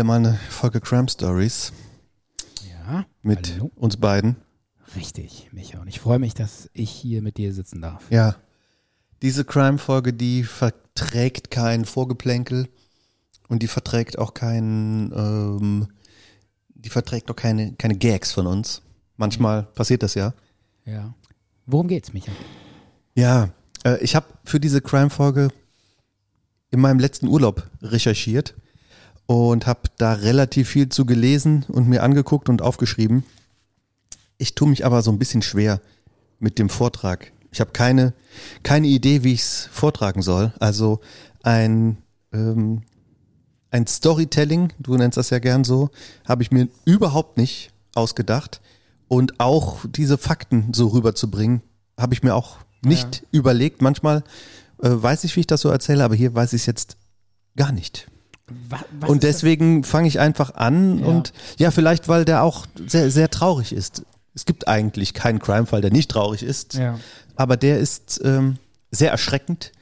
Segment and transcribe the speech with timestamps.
[0.00, 1.74] Wieder mal eine Folge Crime Stories
[2.66, 3.70] Ja, mit hallo.
[3.74, 4.36] uns beiden.
[4.96, 5.78] Richtig, Micha.
[5.78, 8.10] Und ich freue mich, dass ich hier mit dir sitzen darf.
[8.10, 8.36] Ja.
[9.20, 12.70] Diese Crime-Folge, die verträgt kein Vorgeplänkel
[13.48, 15.88] und die verträgt auch kein, ähm,
[16.70, 18.80] die verträgt auch keine, keine Gags von uns.
[19.18, 20.32] Manchmal passiert das ja.
[20.86, 21.12] Ja.
[21.66, 22.32] Worum geht's, Micha?
[23.14, 23.50] Ja,
[23.84, 25.50] äh, ich habe für diese Crime-Folge
[26.70, 28.54] in meinem letzten Urlaub recherchiert
[29.30, 33.22] und habe da relativ viel zu gelesen und mir angeguckt und aufgeschrieben.
[34.38, 35.80] Ich tue mich aber so ein bisschen schwer
[36.40, 37.30] mit dem Vortrag.
[37.52, 38.12] Ich habe keine,
[38.64, 40.52] keine Idee, wie ich es vortragen soll.
[40.58, 40.98] Also
[41.44, 41.98] ein,
[42.32, 42.82] ähm,
[43.70, 45.90] ein Storytelling, du nennst das ja gern so,
[46.24, 48.60] habe ich mir überhaupt nicht ausgedacht.
[49.06, 51.62] Und auch diese Fakten so rüberzubringen,
[51.96, 53.80] habe ich mir auch nicht überlegt.
[53.80, 54.24] Manchmal
[54.82, 56.96] äh, weiß ich, wie ich das so erzähle, aber hier weiß ich es jetzt
[57.54, 58.08] gar nicht.
[58.68, 61.06] Wa- was und deswegen fange ich einfach an Ja.
[61.06, 64.02] und ja, vielleicht, weil der auch sehr, sehr traurig ist.
[64.34, 66.98] Es gibt eigentlich keinen Crime-Fall, der nicht traurig ist, Ja.
[67.36, 68.56] aber der ist ähm,
[68.90, 69.72] sehr erschreckend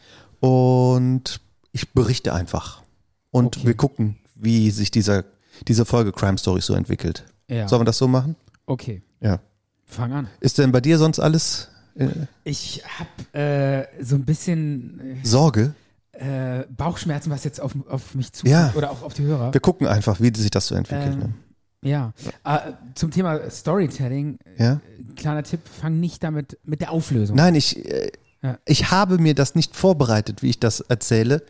[0.41, 1.41] und
[1.73, 2.83] ich berichte einfach.
[3.31, 3.67] Und Okay.
[3.67, 5.25] wir gucken, wie sich dieser,
[5.67, 7.25] diese Folge Crime Stories so entwickelt.
[7.49, 7.69] Ja.
[7.69, 8.37] Sollen wir das so machen?
[8.67, 9.41] Okay, Ja.
[9.87, 10.29] fang an.
[10.41, 12.09] Ist denn bei dir sonst alles äh,
[12.45, 15.75] Ich habe äh, so ein bisschen Sorge?
[16.19, 18.73] Äh, Bauchschmerzen, was jetzt auf, auf mich zukommt Ja.
[18.77, 19.53] oder auch auf die Hörer.
[19.55, 21.19] Wir gucken einfach, wie sich das so entwickelt.
[21.23, 21.35] Ähm,
[21.83, 22.13] ja.
[22.45, 24.65] Äh, zum Thema Storytelling, ne?
[24.65, 24.81] Ja?
[25.17, 27.37] kleiner Tipp, fang nicht damit mit der Auflösung.
[27.37, 28.11] Nein, ich, äh,
[28.43, 28.59] Ja.
[28.67, 31.43] ich habe mir das nicht vorbereitet, wie ich das erzähle,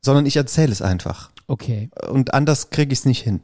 [0.00, 1.30] sondern ich erzähle es einfach.
[1.46, 3.40] Okay, Und anders kriege ich es nicht hin.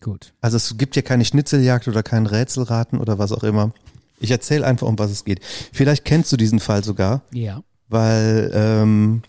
[0.00, 0.32] gut.
[0.40, 3.72] Also es gibt ja keine Schnitzeljagd oder kein Rätselraten oder was auch immer.
[4.18, 5.40] Ich erzähle einfach, um was es geht.
[5.72, 7.62] Vielleicht kennst du diesen Fall sogar, Ja.
[7.88, 9.22] weil ähm,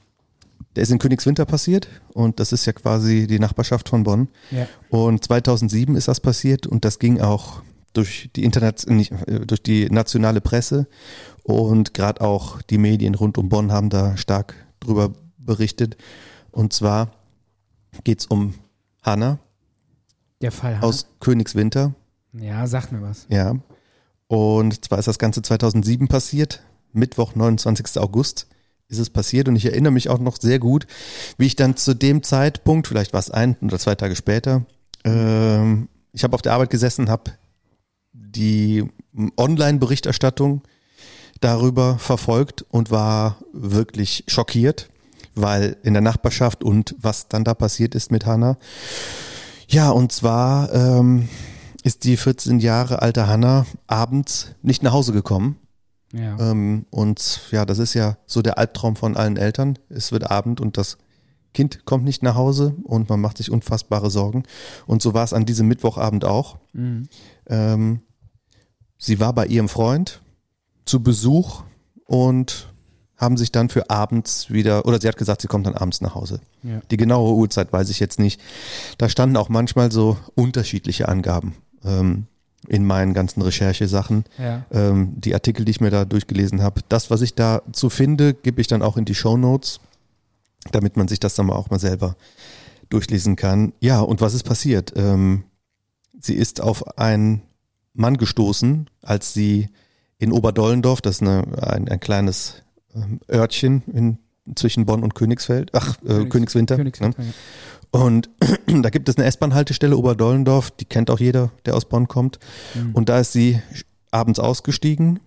[0.76, 4.30] der ist in Königswinter passiert und das ist ja quasi die Nachbarschaft von Bonn.
[4.52, 4.68] Ja.
[4.90, 7.62] Und 2007 ist das passiert und das ging auch
[7.94, 10.88] durch die Internet, nicht, äh, durch die nationale Presse
[11.44, 15.98] und gerade auch die Medien rund um Bonn haben da stark drüber berichtet.
[16.52, 17.12] Und zwar
[18.06, 18.53] geht's um
[19.03, 19.40] Hanna
[20.42, 21.94] Der Fall aus Königswinter,
[22.34, 23.26] Ja, sagt mir was.
[23.30, 23.56] ja.
[24.28, 27.98] Und zwar ist das Ganze 2007 passiert, Mittwoch, 29.
[28.02, 28.48] August
[28.91, 30.85] ist es passiert und ich erinnere mich auch noch sehr gut,
[31.38, 34.66] wie ich dann zu dem Zeitpunkt, vielleicht war es ein oder zwei Tage später,
[35.03, 37.31] ähm, ich habe auf der Arbeit gesessen, habe
[38.13, 38.85] die
[39.38, 40.62] Online-Berichterstattung
[41.40, 44.90] darüber verfolgt und war wirklich schockiert,
[45.35, 48.58] weil in der Nachbarschaft und was dann da passiert ist mit Hannah.
[49.68, 51.29] Ja, und zwar ähm,
[51.84, 55.58] ist die 14 Jahre alte Hannah abends nicht nach Hause gekommen.
[56.13, 56.38] Ja.
[56.39, 59.79] Ähm, und ja, das ist ja so der Albtraum von allen Eltern.
[59.89, 60.97] Es wird Abend und das
[61.53, 64.44] Kind kommt nicht nach Hause und man macht sich unfassbare Sorgen.
[64.88, 66.57] Und so war es an diesem Mittwochabend auch.
[66.73, 67.07] Mhm.
[67.47, 68.01] Ähm,
[68.97, 70.22] sie war bei ihrem Freund
[70.85, 71.63] zu Besuch
[72.05, 72.72] und
[73.17, 76.16] haben sich dann für abends wieder, oder sie hat gesagt, sie kommt dann abends nach
[76.16, 76.41] Hause.
[76.63, 76.81] Ja.
[76.89, 78.41] Die genaue Uhrzeit weiß ich jetzt nicht.
[78.97, 82.28] Da standen auch manchmal so unterschiedliche Angaben ähm,
[82.67, 84.25] in meinen ganzen Recherchesachen.
[84.38, 84.66] Ja.
[84.72, 86.81] Ähm, die Artikel, die ich mir da durchgelesen habe.
[86.89, 89.79] Das, was ich dazu finde, gebe ich dann auch in die Show Notes,
[90.72, 92.16] damit man sich das dann auch mal selber
[92.89, 93.73] durchlesen kann.
[93.79, 94.94] Ja, und was ist passiert?
[94.95, 95.44] Ähm,
[96.19, 97.41] sie ist auf einen
[97.94, 99.69] Mann gestoßen, als sie
[100.19, 102.61] in Oberdollendorf, das ist eine, ein, ein kleines
[102.93, 104.17] ähm, Örtchen in,
[104.55, 106.78] zwischen Bonn und Königsfeld, ach, äh, Königs- Königswinter.
[106.78, 106.84] Ne?
[106.84, 107.34] Königswinter, ja.
[107.91, 108.29] Und
[108.67, 112.40] da gibt es eine S-Bahn-Haltestelle Oberdollendorf, die kennt auch jeder, der aus Bonn kommt.
[112.73, 112.93] Mhm.
[112.93, 113.61] Und da ist sie
[114.09, 115.20] abends ausgestiegen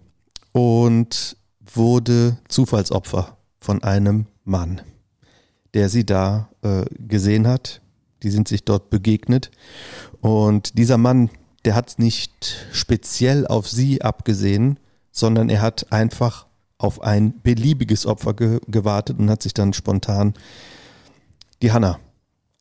[0.53, 1.37] und
[1.73, 4.81] wurde Zufallsopfer von einem Mann,
[5.75, 7.81] der sie da äh, gesehen hat.
[8.23, 9.51] Die sind sich dort begegnet.
[10.21, 11.31] Und dieser Mann,
[11.67, 14.81] der hat nicht speziell auf sie abgesehen,
[15.11, 16.47] sondern er hat einfach
[16.79, 20.35] auf ein beliebiges Opfer ge gewartet und hat sich dann spontan
[21.63, 21.99] die Hanna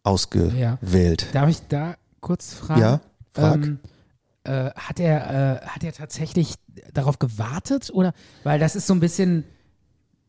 [0.03, 1.27] ausgewählt.
[1.33, 2.81] Darf ich da kurz fragen?
[2.81, 3.01] Ja,
[3.33, 3.55] frag.
[3.65, 3.79] Ähm,
[4.45, 6.55] äh, hat er äh, hat er tatsächlich
[6.93, 8.13] darauf gewartet oder
[8.43, 9.45] weil das ist so ein bisschen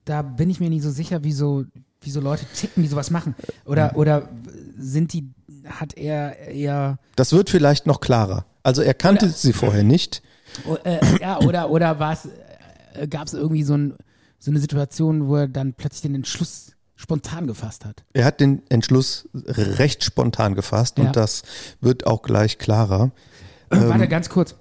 [0.05, 1.65] da bin ich mir nicht so sicher wie so
[2.01, 3.35] wie so Leute ticken die sowas machen
[3.65, 4.29] oder oder
[4.79, 5.31] sind die
[5.67, 8.45] hat er eher Das wird vielleicht noch klarer.
[8.63, 10.23] Also er kannte Oder- sie vorher nicht.
[10.67, 12.29] oh, äh, ja oder oder war es
[12.95, 13.95] äh, gab es irgendwie so ein
[14.39, 16.74] so eine Situation wo er dann plötzlich den Entschluss
[17.05, 21.05] spontan gefasst hat Er hat den Entschluss recht spontan gefasst Ja.
[21.05, 21.43] und das
[21.81, 23.13] wird auch gleich klarer.
[23.71, 24.55] Äh, Ähm, warte ganz kurz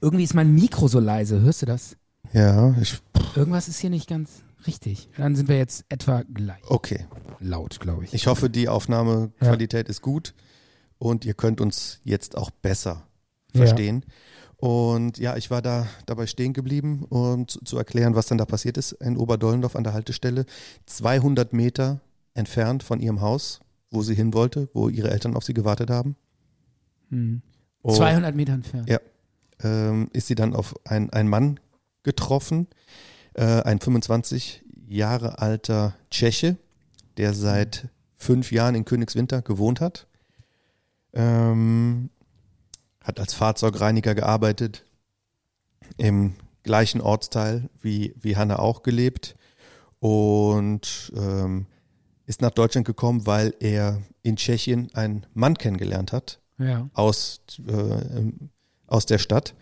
[0.00, 1.96] irgendwie ist mein Mikro so leise hörst du das
[2.32, 2.98] Ja, ich,
[3.34, 4.30] irgendwas ist hier nicht ganz
[4.66, 5.08] Richtig.
[5.16, 7.06] Dann sind wir jetzt etwa gleich Okay.
[7.38, 8.12] laut, glaube ich.
[8.14, 10.34] Ich hoffe, die Aufnahmequalität ist gut
[10.98, 13.06] und ihr könnt uns jetzt auch besser
[13.54, 13.62] Ja.
[14.58, 18.46] Und ja, ich war da dabei stehen geblieben, um zu, zu erklären, was dann da
[18.46, 20.46] passiert ist in Oberdollendorf an der Haltestelle.
[20.86, 22.00] 200 Meter
[22.34, 23.60] entfernt von ihrem Haus,
[23.90, 26.16] wo sie hin wollte, wo ihre Eltern auf sie gewartet haben.
[27.10, 27.42] Hm.
[27.82, 28.88] Und, 200 Meter entfernt.
[28.88, 28.98] Ja.
[29.62, 31.60] ähm, ist sie dann auf ein- einen Mann
[32.02, 32.66] getroffen,
[33.34, 36.56] äh, ein 25 Jahre alter Tscheche,
[37.16, 40.06] der seit fünf Jahren in Königswinter gewohnt hat.
[41.12, 42.10] Ähm,
[43.06, 44.84] hat als Fahrzeugreiniger gearbeitet,
[45.96, 49.36] im gleichen Ortsteil wie, wie Hanna auch gelebt
[50.00, 51.66] und ähm,
[52.26, 56.90] ist nach Deutschland gekommen, weil er in Tschechien einen Mann kennengelernt hat, Ja.
[56.92, 58.32] aus, äh,
[58.88, 59.54] aus der Stadt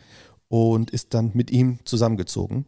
[0.49, 2.65] und ist dann mit ihm zusammengezogen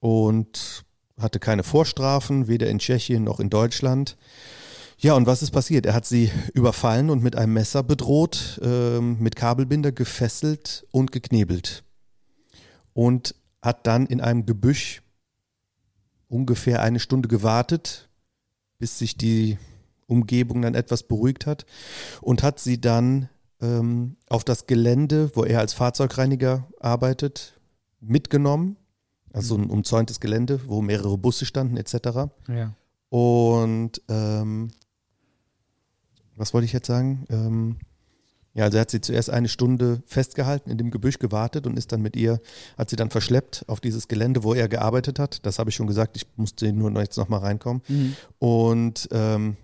[0.00, 0.84] und
[1.18, 4.18] hatte keine Vorstrafen, weder in Tschechien noch in Deutschland.
[4.98, 5.86] Ja, und was ist passiert?
[5.86, 11.84] Er hat sie überfallen und mit einem Messer bedroht, ähm, mit Kabelbinder gefesselt und geknebelt.
[12.92, 15.02] Und hat dann in einem Gebüsch
[16.28, 18.08] ungefähr eine Stunde gewartet,
[18.78, 19.58] bis sich die
[20.06, 21.64] Umgebung dann etwas beruhigt hat
[22.20, 23.28] und hat sie dann
[23.60, 27.58] ähm, auf das Gelände, wo er als Fahrzeugreiniger arbeitet,
[28.00, 28.76] mitgenommen.
[29.32, 32.30] Also ein umzäuntes Gelände, wo mehrere Busse standen etc.
[32.48, 32.74] Ja.
[33.08, 34.70] Und ähm,
[36.36, 37.24] was wollte ich jetzt sagen?
[37.30, 37.76] Ähm,
[38.54, 41.90] ja, also er hat sie zuerst eine Stunde festgehalten, in dem Gebüsch gewartet und ist
[41.90, 42.40] dann mit ihr,
[42.78, 45.44] hat sie dann verschleppt auf dieses Gelände, wo er gearbeitet hat.
[45.44, 47.82] Das habe ich schon gesagt, ich musste nur noch jetzt nochmal reinkommen.
[47.88, 48.16] Mhm.
[48.38, 49.56] Und ähm,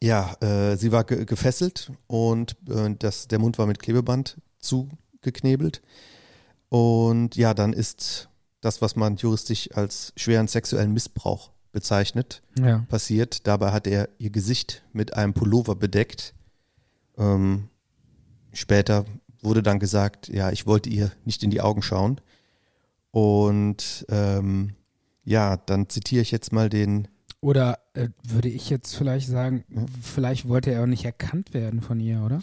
[0.00, 5.82] ja, äh, sie war ge gefesselt und äh, das, der Mund war mit Klebeband zugeknebelt.
[6.68, 8.28] Und ja, dann ist
[8.60, 12.84] das, was man juristisch als schweren sexuellen Missbrauch bezeichnet, Ja.
[12.88, 13.46] passiert.
[13.46, 16.34] Dabei hat er ihr Gesicht mit einem Pullover bedeckt.
[17.16, 17.68] Ähm,
[18.52, 19.04] später
[19.42, 22.20] wurde dann gesagt, ja, ich wollte ihr nicht in die Augen schauen.
[23.10, 24.74] Und ähm,
[25.24, 27.08] ja, dann zitiere ich jetzt mal den
[27.40, 29.64] Oder äh, würde ich jetzt vielleicht sagen,
[30.02, 32.42] vielleicht wollte er auch nicht erkannt werden von ihr, oder?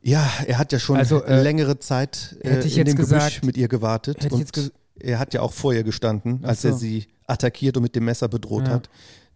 [0.00, 3.56] Ja, er hat ja schon Also, äh, längere Zeit äh, in dem Gebüsch gesagt- mit
[3.56, 6.78] ihr gewartet hätte ich jetzt er hat ja auch vor ihr gestanden, als er so.
[6.78, 8.74] sie attackiert und mit dem Messer bedroht Ja.
[8.74, 8.88] hat.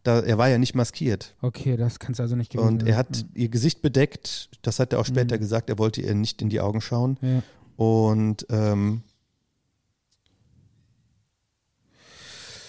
[0.04, 2.96] Da, er war ja nicht maskiert Okay, das kann es also nicht gewesen und er
[2.96, 4.48] hat ihr Gesicht bedeckt.
[4.62, 5.40] Das hat er auch später Mhm.
[5.40, 5.70] gesagt.
[5.70, 7.42] Er wollte ihr nicht in die Augen schauen Ja.
[7.76, 9.02] und ähm,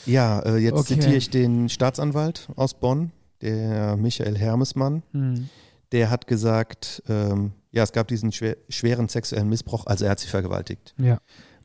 [0.06, 0.95] ja, äh, jetzt Okay.
[0.95, 3.12] zitiere ich den Staatsanwalt aus Bonn,
[3.42, 5.01] der Michael Hermesmann.
[5.12, 5.50] Hm.
[5.92, 10.19] Der hat gesagt, ähm, ja, es gab diesen schwer, schweren sexuellen Missbrauch, also er hat
[10.19, 10.94] sie vergewaltigt.
[10.98, 11.19] ja.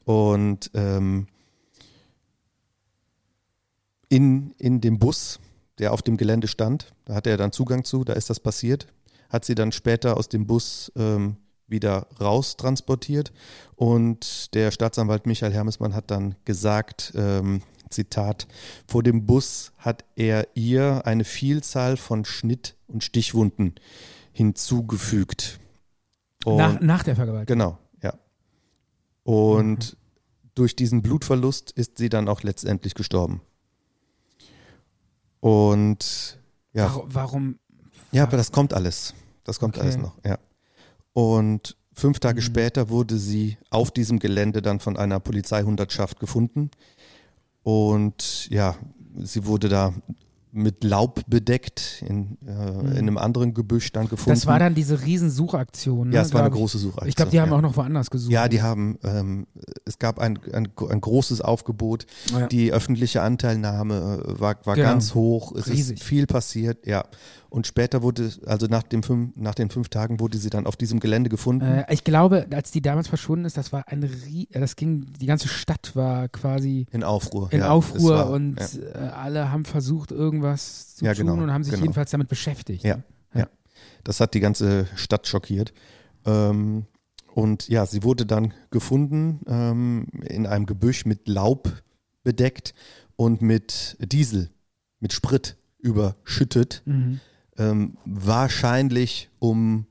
[0.08, 1.26] Und ähm,
[4.08, 5.38] in, in dem Bus,
[5.76, 8.86] der auf dem Gelände stand, da hatte er dann Zugang zu, da ist das passiert,
[9.28, 11.36] hat sie dann später aus dem Bus ähm,
[11.66, 13.34] wieder raus transportiert
[13.76, 17.60] und der Staatsanwalt Michael Hermesmann hat dann gesagt, ähm,
[17.90, 18.48] Zitat,
[18.86, 23.74] vor dem Bus hat er ihr eine Vielzahl von Schnitt- und Stichwunden
[24.32, 25.60] hinzugefügt.
[26.46, 27.58] Und Nach, nach der Vergewaltigung.
[27.58, 27.78] Genau,
[29.30, 29.98] Und
[30.54, 33.42] durch diesen Blutverlust ist sie dann auch letztendlich gestorben.
[35.40, 36.38] Und
[36.72, 37.58] ja, Warum, warum?
[38.10, 39.12] ja, aber das kommt alles.
[39.44, 39.84] Das kommt Okay.
[39.84, 40.38] alles noch, ja.
[41.12, 42.44] Und fünf Tage Mhm.
[42.44, 46.70] später wurde sie auf diesem Gelände dann von einer Polizeihundertschaft gefunden.
[47.62, 48.76] Und ja,
[49.18, 49.92] sie wurde da
[50.52, 54.30] mit Laub bedeckt, in, äh, in einem anderen Gebüsch dann gefunden.
[54.30, 54.34] Mhm.
[54.34, 56.08] Das war dann diese Riesensuchaktion.
[56.08, 57.08] Ne, ja, es war eine große Suchaktion.
[57.08, 57.56] Ich glaube, die haben ja.
[57.56, 58.32] auch noch woanders gesucht.
[58.32, 59.46] Ja, die haben, ähm,
[59.84, 62.06] es gab ein, ein, ein großes Aufgebot.
[62.32, 62.46] Ja.
[62.46, 64.88] Die öffentliche Anteilnahme äh, war, war Genau.
[64.88, 65.52] ganz hoch.
[65.54, 65.98] Es Riesig.
[65.98, 67.04] ist viel passiert, ja.
[67.50, 70.76] Und später wurde, also nach, dem fünf, nach den fünf Tagen wurde sie dann auf
[70.76, 71.64] diesem Gelände gefunden.
[71.64, 75.26] Äh, ich glaube, als die damals verschwunden ist, das war ein Rie das ging, die
[75.26, 77.50] ganze Stadt war quasi in Aufruhr.
[77.52, 79.06] in ja, Aufruhr war, und ja.
[79.06, 81.84] äh, alle haben versucht, irgendwas zu Ja, tun genau, und haben sich genau.
[81.84, 82.84] jedenfalls damit beschäftigt.
[82.84, 82.96] Ja.
[82.96, 83.02] ne?
[84.04, 85.72] Das hat die ganze Stadt schockiert.
[86.24, 86.86] Ähm,
[87.34, 91.70] und ja, sie wurde dann gefunden ähm, in einem Gebüsch mit Laub
[92.24, 92.74] bedeckt
[93.16, 94.50] und mit Diesel,
[95.00, 96.82] mit Sprit überschüttet.
[96.84, 97.20] Mhm.
[97.58, 99.86] Ähm, wahrscheinlich, um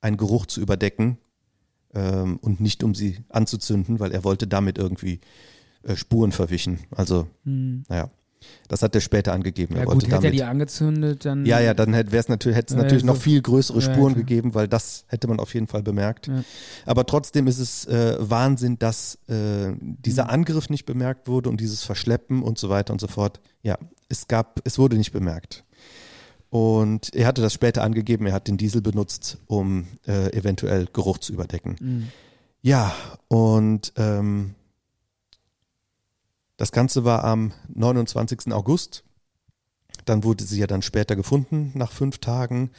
[0.00, 1.18] einen Geruch zu überdecken
[1.94, 5.20] ähm, und nicht um sie anzuzünden, weil er wollte damit irgendwie
[5.82, 6.80] äh, Spuren verwischen.
[6.90, 7.84] Also, Mhm.
[7.88, 8.10] naja.
[8.68, 9.74] Das hat er später angegeben.
[9.74, 11.46] Ja er gut, hätte er damit, die angezündet, dann.
[11.46, 14.22] ja, ja, dann hätte es natürlich, Ja, natürlich so- noch viel größere Ja, Spuren klar.
[14.24, 16.26] gegeben, weil das hätte man auf jeden Fall bemerkt.
[16.26, 16.44] Ja.
[16.84, 21.84] Aber trotzdem ist es äh, Wahnsinn, dass äh, dieser Angriff nicht bemerkt wurde und dieses
[21.84, 23.40] Verschleppen und so weiter und so fort.
[23.62, 23.78] Ja,
[24.10, 25.63] es gab, es wurde nicht bemerkt.
[26.54, 31.18] Und er hatte das später angegeben, er hat den Diesel benutzt, um äh, eventuell Geruch
[31.18, 31.74] zu überdecken.
[31.80, 32.08] Mhm.
[32.62, 32.94] Ja,
[33.26, 34.54] und ähm,
[36.56, 38.52] das Ganze war am 29.
[38.52, 39.02] August.
[40.04, 42.70] Dann wurde sie ja dann später gefunden, nach fünf Tagen.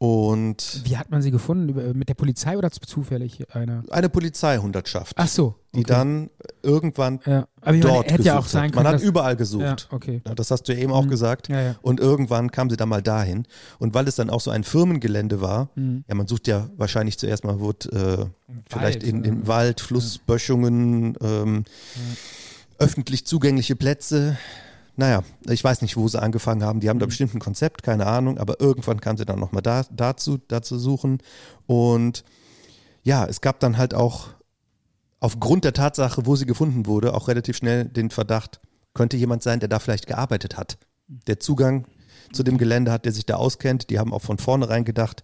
[0.00, 1.98] Und Wie hat man sie gefunden?
[1.98, 3.82] Mit der Polizei oder zufällig einer?
[3.90, 5.56] eine Polizeihundertschaft, Ach so.
[5.74, 5.88] die okay.
[5.88, 6.30] dann
[6.62, 7.48] irgendwann Ja.
[7.60, 8.74] Aber ich meine, dort hätte ja auch gesucht sein hat.
[8.76, 9.88] Man hat überall gesucht.
[9.90, 10.22] Ja, okay.
[10.36, 11.08] Das hast du ja eben auch Mhm.
[11.10, 11.48] gesagt.
[11.48, 11.74] Ja, ja.
[11.82, 13.44] Und irgendwann kam sie dann mal dahin.
[13.80, 16.04] Und weil es dann auch so ein Firmengelände war, Mhm.
[16.06, 19.28] ja, man sucht ja wahrscheinlich zuerst mal, wurde äh, vielleicht in, oder?
[19.28, 21.64] in Wald, Flussböschungen, ähm,
[22.78, 24.38] öffentlich zugängliche Plätze.
[24.98, 26.80] Naja, ich weiß nicht, wo sie angefangen haben.
[26.80, 27.10] Die haben da Mhm.
[27.10, 31.18] bestimmt ein Konzept, keine Ahnung, aber irgendwann kam sie dann nochmal da, dazu, dazu suchen.
[31.68, 32.24] Und
[33.04, 34.26] ja, es gab dann halt auch
[35.20, 38.60] aufgrund der Tatsache, wo sie gefunden wurde, auch relativ schnell den Verdacht,
[38.92, 40.78] könnte jemand sein, der da vielleicht gearbeitet hat.
[41.06, 41.86] Der Zugang
[42.32, 43.90] zu dem Gelände hat, der sich da auskennt.
[43.90, 45.22] Die haben auch von vornherein gedacht,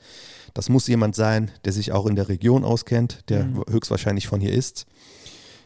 [0.55, 3.65] das muss jemand sein, der sich auch in der Region auskennt, der Mhm.
[3.69, 4.87] höchstwahrscheinlich von hier ist.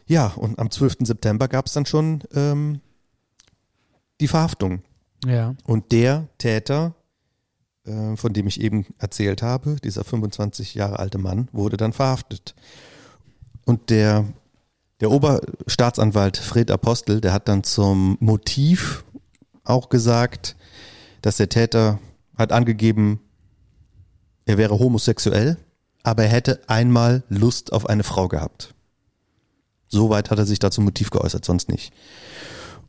[0.07, 1.05] Ja, und am 12.
[1.05, 2.81] September gab es dann schon ähm,
[4.19, 4.81] die Verhaftung.
[5.25, 5.55] Ja.
[5.65, 6.95] Und der Täter,
[7.85, 12.55] äh, von dem ich eben erzählt habe, dieser 25 Jahre alte Mann, wurde dann verhaftet.
[13.65, 14.25] Und der,
[15.01, 19.03] der Oberstaatsanwalt Fred Apostel, der hat dann zum Motiv
[19.63, 20.55] auch gesagt,
[21.21, 21.99] dass der Täter
[22.37, 23.19] hat angegeben,
[24.45, 25.57] er wäre homosexuell,
[26.03, 28.73] aber er hätte einmal Lust auf eine Frau gehabt.
[29.89, 31.93] Soweit hat er sich da zum Motiv geäußert, sonst nicht.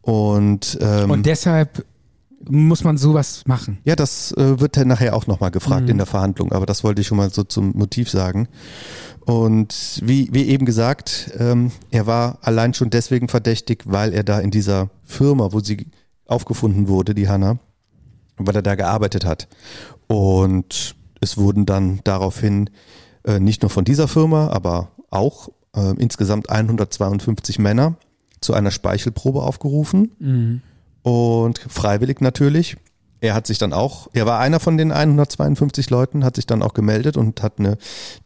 [0.02, 1.84] Und, ähm, Und deshalb
[2.48, 3.78] muss man sowas machen.
[3.84, 5.90] ja, das äh, wird dann nachher auch nochmal gefragt Mhm.
[5.90, 8.48] in der Verhandlung, aber das wollte ich schon mal so zum Motiv sagen.
[9.26, 14.40] Und wie, wie eben gesagt, ähm, er war allein schon deswegen verdächtig, weil er da
[14.40, 15.86] in dieser Firma, wo sie
[16.26, 17.58] aufgefunden wurde, die Hanna,
[18.38, 19.46] weil er da gearbeitet hat.
[20.06, 22.70] Und es wurden dann daraufhin
[23.24, 27.96] äh, nicht nur von dieser Firma, aber auch äh, insgesamt 152 Männer
[28.40, 30.62] zu einer Speichelprobe aufgerufen Mhm.
[31.02, 32.76] und freiwillig natürlich.
[33.22, 36.62] Er hat sich dann auch, er war einer von den 152 Leuten, hat sich dann
[36.62, 37.76] auch gemeldet und hat eine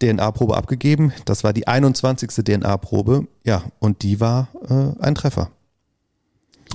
[0.00, 1.12] DNA-Probe abgegeben.
[1.24, 2.44] Das war die 21.
[2.44, 5.50] DNA-Probe, ja, und die war äh, ein Treffer.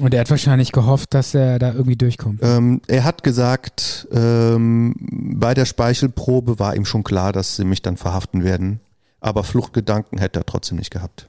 [0.01, 2.41] Und er hat wahrscheinlich gehofft, dass er da irgendwie durchkommt.
[2.43, 4.95] Ähm, er hat gesagt, ähm,
[5.35, 8.81] bei der Speichelprobe war ihm schon klar, dass sie mich dann verhaften werden,
[9.21, 11.28] aber Fluchtgedanken hätte er trotzdem nicht gehabt.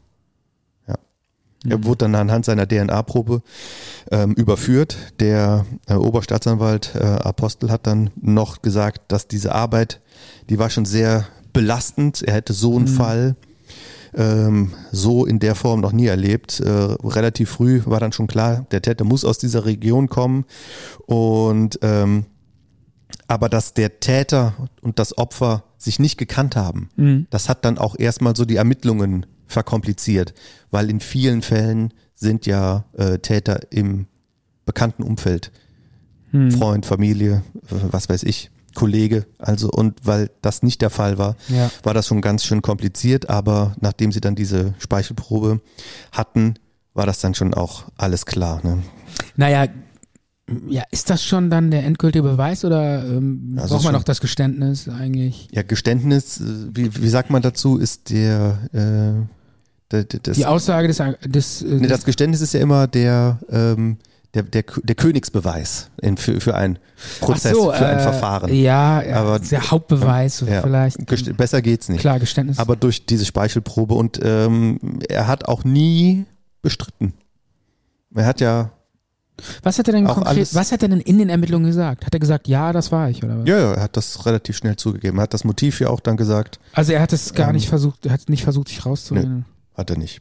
[1.69, 1.85] Er Mhm.
[1.85, 3.43] wurde dann anhand seiner DNA-Probe
[4.11, 4.97] ähm, überführt.
[5.21, 10.01] Der äh, Oberstaatsanwalt äh, Apostel hat dann noch gesagt, dass diese Arbeit,
[10.49, 12.23] die war schon sehr belastend.
[12.23, 12.89] Er hätte so einen Mhm.
[12.97, 13.37] Fall
[14.15, 16.61] ähm, so in der Form noch nie erlebt.
[16.61, 20.47] Äh, relativ früh war dann schon klar, der Täter muss aus dieser Region kommen
[21.07, 22.25] und ähm,
[23.29, 27.27] aber dass der Täter und das Opfer sich nicht gekannt haben, Mhm.
[27.31, 30.35] das hat dann auch erstmal so die Ermittlungen verkompliziert,
[30.71, 34.07] weil in vielen Fällen sind ja äh, Täter im
[34.65, 35.51] bekannten Umfeld,
[36.33, 36.53] Mhm.
[36.53, 37.43] Freund, Familie,
[37.91, 41.73] was weiß ich, Kollege, also und weil das nicht der Fall war, Ja.
[41.83, 45.61] war das schon ganz schön kompliziert, aber nachdem sie dann diese Speichelprobe
[46.13, 46.55] hatten,
[46.95, 48.61] war das dann schon auch alles klar.
[48.63, 48.79] Ne?
[49.35, 49.67] Naja,
[50.69, 54.21] ja, ist das schon dann der endgültige Beweis oder ähm, Also braucht man noch das
[54.21, 55.49] Geständnis eigentlich?
[55.51, 59.27] Ja, Geständnis, äh, wie, wie sagt man dazu, ist der, äh,
[59.91, 63.99] das, Die Aussage des, des, äh, nee, das Geständnis ist ja immer der, ähm,
[64.35, 66.79] der, der, der Königsbeweis in, für, für einen
[67.21, 68.55] Prozess, so, für ein äh, Verfahren.
[68.55, 70.63] Ja, Aber- der Hauptbeweis Ja.
[70.63, 71.05] vielleicht.
[71.09, 72.01] Gest besser geht's nicht.
[72.01, 72.59] Klar, Geständnis.
[72.61, 74.79] Aber durch diese Speichelprobe und ähm,
[75.09, 76.25] er hat auch nie
[76.63, 77.13] bestritten.
[78.15, 78.71] Er hat ja,
[79.63, 82.05] was hat er denn konkret, was hat er denn in den Ermittlungen gesagt?
[82.07, 83.49] Hat er gesagt, ja, das war ich oder was?
[83.49, 85.19] ja, ja, er hat das relativ schnell zugegeben.
[85.19, 87.69] Er hat das Motiv ja auch dann gesagt, Also er hat es gar Ähm, nicht
[87.69, 89.45] versucht, er hat nicht versucht, sich rauszureden.
[89.81, 90.21] Hat er nicht.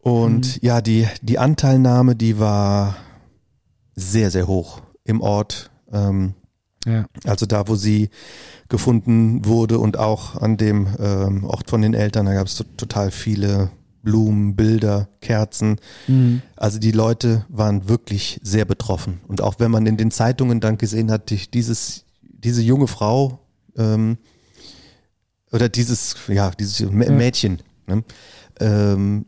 [0.00, 0.60] Und Mhm.
[0.62, 2.96] ja, die, die Anteilnahme, die war
[3.94, 5.70] sehr, sehr hoch im Ort.
[5.92, 6.34] Ähm,
[6.86, 7.04] Ja.
[7.24, 8.08] also da, wo sie
[8.70, 12.64] gefunden wurde und auch an dem ähm, Ort von den Eltern, da gab es to
[12.78, 13.70] total viele
[14.02, 15.76] Blumen, Bilder, Kerzen.
[16.08, 16.40] Mhm.
[16.56, 19.20] Also die Leute waren wirklich sehr betroffen.
[19.28, 23.40] Und auch wenn man in den Zeitungen dann gesehen hat, die, dieses, diese junge Frau
[23.76, 24.16] ähm,
[25.52, 26.80] oder dieses, ja, dieses.
[26.90, 28.04] Mädchen, ne,
[28.60, 29.26] ähm,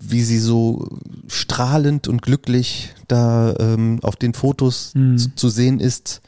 [0.00, 0.88] wie sie so
[1.28, 5.18] strahlend und glücklich da ähm, auf den Fotos Mhm.
[5.18, 6.20] zu, zu sehen ist.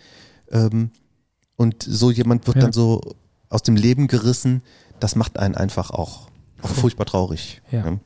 [0.50, 0.90] Ähm,
[1.56, 2.62] und so jemand wird Ja.
[2.62, 3.00] dann so
[3.48, 4.62] aus dem Leben gerissen.
[5.00, 6.28] Das macht einen einfach auch,
[6.64, 7.62] auch furchtbar traurig.
[7.70, 7.90] Ja.
[7.90, 8.00] ne?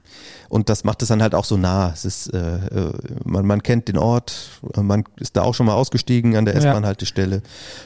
[0.48, 1.90] Und das macht es dann halt auch so nah.
[1.92, 2.92] Es ist, äh, äh,
[3.24, 6.60] man, man kennt den Ort, man ist da auch schon mal ausgestiegen an der Ja.
[6.60, 7.42] S-Bahn-Haltestelle.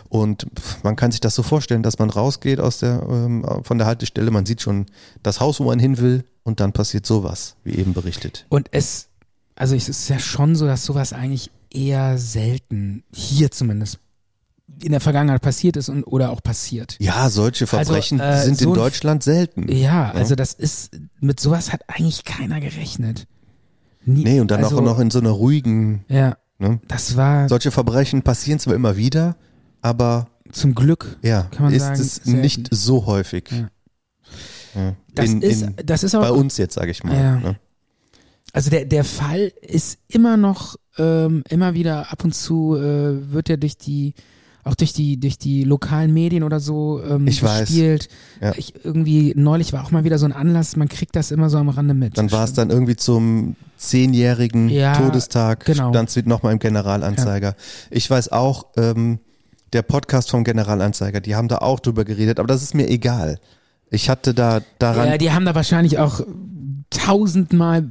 [0.08, 0.46] Und
[0.82, 4.30] man kann sich das so vorstellen, dass man rausgeht aus der, ähm, von der Haltestelle,
[4.30, 4.86] man sieht schon
[5.22, 8.46] das Haus, wo man hin will, und dann passiert sowas, wie eben berichtet.
[8.48, 9.08] Und es,
[9.54, 13.98] also es ist ja schon so, dass sowas eigentlich eher selten, hier zumindest,
[14.82, 16.96] in der Vergangenheit passiert ist und oder auch passiert.
[16.98, 19.70] Ja, solche Also, Verbrechen äh, sind so in Deutschland selten.
[19.70, 23.26] Ja, also das ist, mit sowas hat eigentlich keiner gerechnet.
[24.04, 26.80] Nie, Nee, und dann also, auch noch in so einer ruhigen, Ja, ne?
[26.88, 29.36] das war Solche Verbrechen passieren zwar immer wieder,
[29.80, 31.18] aber zum Glück.
[31.22, 32.40] ja, Kann man ist sagen, es selten.
[32.40, 33.44] nicht so häufig.
[33.50, 33.68] Ja.
[34.74, 34.96] Ja.
[35.14, 37.14] Das in, ist, in, das ist auch, bei uns jetzt, sage ich mal.
[37.14, 37.36] Ja.
[37.36, 37.56] Ne?
[38.52, 43.48] also der, der Fall ist immer noch, ähm, immer wieder ab und zu äh, wird
[43.50, 44.14] er durch die,
[44.64, 47.68] auch durch die, durch die lokalen Medien oder so ähm, Ich weiß.
[47.68, 48.08] gespielt.
[48.40, 48.52] Ja.
[48.56, 51.58] Ich irgendwie, neulich war auch mal wieder so ein Anlass, man kriegt das immer so
[51.58, 52.16] am Rande mit.
[52.16, 55.90] Dann war es dann irgendwie zum zehnjährigen Ja, Todestag, genau.
[55.90, 57.56] dann wird nochmal im Generalanzeiger.
[57.90, 59.18] Ich weiß auch, ähm,
[59.72, 63.38] der Podcast vom Generalanzeiger, die haben da auch drüber geredet, aber das ist mir egal.
[63.90, 66.20] Ich hatte da daran, Ja, die haben da wahrscheinlich auch
[66.90, 67.82] tausendmal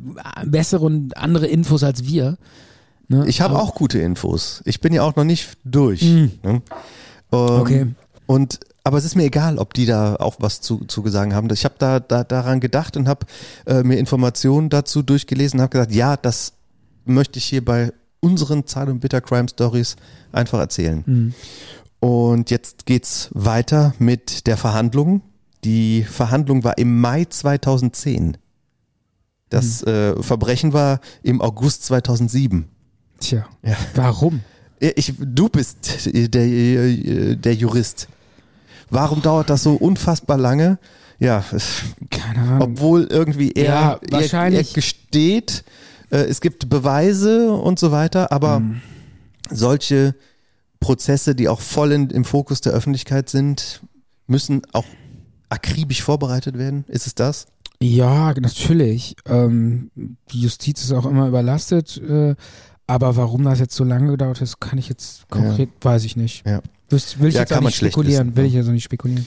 [0.45, 2.37] bessere und andere Infos als wir.
[3.11, 3.25] Ne?
[3.27, 4.61] ich habe auch gute Infos.
[4.65, 6.01] Ich bin ja auch noch nicht durch.
[6.01, 6.31] Mhm.
[6.43, 6.49] Ne?
[6.51, 6.61] Ähm,
[7.31, 7.87] Okay.
[8.25, 11.49] Und aber es ist mir egal, ob die da auch was zu, zu gesagt haben.
[11.51, 13.27] Ich habe da, da daran gedacht und habe
[13.67, 16.53] äh, mir Informationen dazu durchgelesen und habe gesagt, ja, das
[17.05, 19.97] möchte ich hier bei unseren Zahl und Bitter Crime Stories
[20.31, 21.03] einfach erzählen.
[21.05, 21.33] Mhm.
[21.99, 25.21] Und jetzt geht's weiter mit der Verhandlung.
[25.63, 28.37] Die Verhandlung war im Mai 2010.
[29.49, 32.67] Das äh, Verbrechen war im August 2007.
[33.21, 33.77] Tja, Ja.
[33.95, 34.41] warum?
[34.79, 38.07] Ich, du bist der, der Jurist.
[38.89, 40.79] Warum dauert das so unfassbar lange?
[41.19, 41.45] Ja,
[42.09, 42.61] Keine Ahnung.
[42.61, 44.69] obwohl irgendwie er, Ja, er, wahrscheinlich.
[44.69, 45.63] er gesteht,
[46.09, 48.81] äh, es gibt Beweise und so weiter, aber Mhm.
[49.51, 50.15] solche
[50.79, 53.81] Prozesse, die auch voll in, im Fokus der Öffentlichkeit sind,
[54.25, 54.85] müssen auch
[55.49, 56.85] akribisch vorbereitet werden.
[56.87, 57.45] Ist es das?
[57.79, 59.15] Ja, natürlich.
[59.27, 59.91] Ähm,
[60.31, 61.97] die Justiz ist auch immer überlastet.
[61.97, 62.35] Äh,
[62.87, 66.45] aber warum das jetzt so lange gedauert ist, kann ich jetzt konkret, weiß ich nicht.
[66.45, 66.61] Ja.
[66.89, 68.27] Will, will ich Ja, jetzt kann auch man nicht spekulieren.
[68.27, 69.25] wissen, will ich also nicht spekulieren.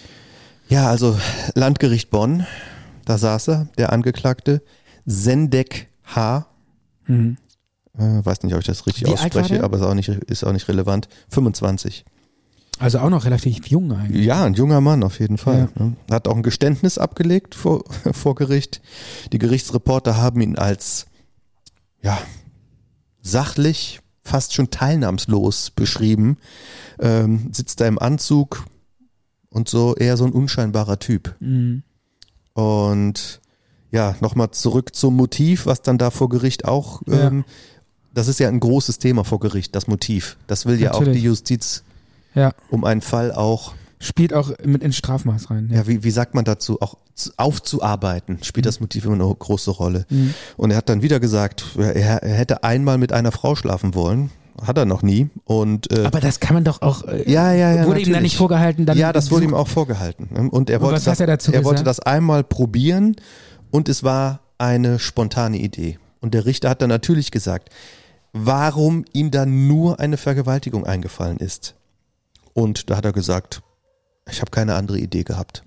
[0.69, 1.19] Ja, also
[1.55, 2.47] Landgericht Bonn,
[3.05, 4.63] da saß er, der Angeklagte,
[5.07, 6.47] Sendek H.
[7.07, 7.37] Mhm.
[7.99, 10.53] Äh, weiß nicht, ob ich das richtig Wie ausspreche, aber ist auch, nicht, ist auch
[10.53, 11.09] nicht relevant.
[11.29, 12.05] 25.
[12.81, 14.27] Also auch noch relativ jung eigentlich.
[14.27, 15.69] Ja, ein junger Mann auf jeden Fall.
[15.77, 15.95] ne?
[16.11, 18.81] Hat auch ein Geständnis abgelegt vor, vor Gericht.
[19.33, 21.07] Die Gerichtsreporter haben ihn als
[22.03, 22.19] ja,
[23.25, 26.39] sachlich, fast schon teilnahmslos beschrieben.
[27.01, 28.65] Ähm, sitzt da im Anzug
[29.51, 31.35] und so eher so ein unscheinbarer Typ.
[31.41, 31.83] Mhm.
[32.53, 33.41] Und
[33.91, 37.27] ja, nochmal zurück zum Motiv, was dann da vor Gericht auch, Ja.
[37.29, 37.45] ähm,
[38.13, 40.37] das ist ja ein großes Thema vor Gericht, das Motiv.
[40.47, 41.21] Das will ja auch Natürlich.
[41.21, 41.83] die Justiz
[42.35, 42.53] Ja.
[42.71, 45.69] um einen Fall auch, Spielt auch mit ins Strafmaß rein.
[45.71, 45.77] Ja.
[45.79, 49.71] ja, wie, wie sagt man dazu, auch zu- aufzuarbeiten, spielt das Motiv immer eine große
[49.71, 50.05] Rolle.
[50.11, 50.35] Mhm.
[50.57, 54.31] Und er hat dann wieder gesagt, er, er hätte einmal mit einer Frau schlafen wollen,
[54.63, 55.31] hat er noch nie.
[55.45, 57.03] Und äh, Aber das kann man doch auch.
[57.05, 57.87] Äh, ja, ja, ja.
[57.87, 58.23] wurde ihm dann natürlich.
[58.23, 58.87] nicht vorgehalten?
[58.87, 60.29] Dann ja, das wurde ihm auch vorgehalten.
[60.31, 60.51] ne?
[60.51, 63.17] Und er Und wollte, was das, er er wollte das einmal probieren
[63.71, 65.99] und es war eine spontane Idee.
[66.21, 67.71] Und der Richter hat dann natürlich gesagt,
[68.33, 71.75] warum ihm dann nur eine Vergewaltigung eingefallen ist.
[72.53, 73.63] Und da hat er gesagt,
[74.35, 75.63] ich habe keine andere Idee gehabt.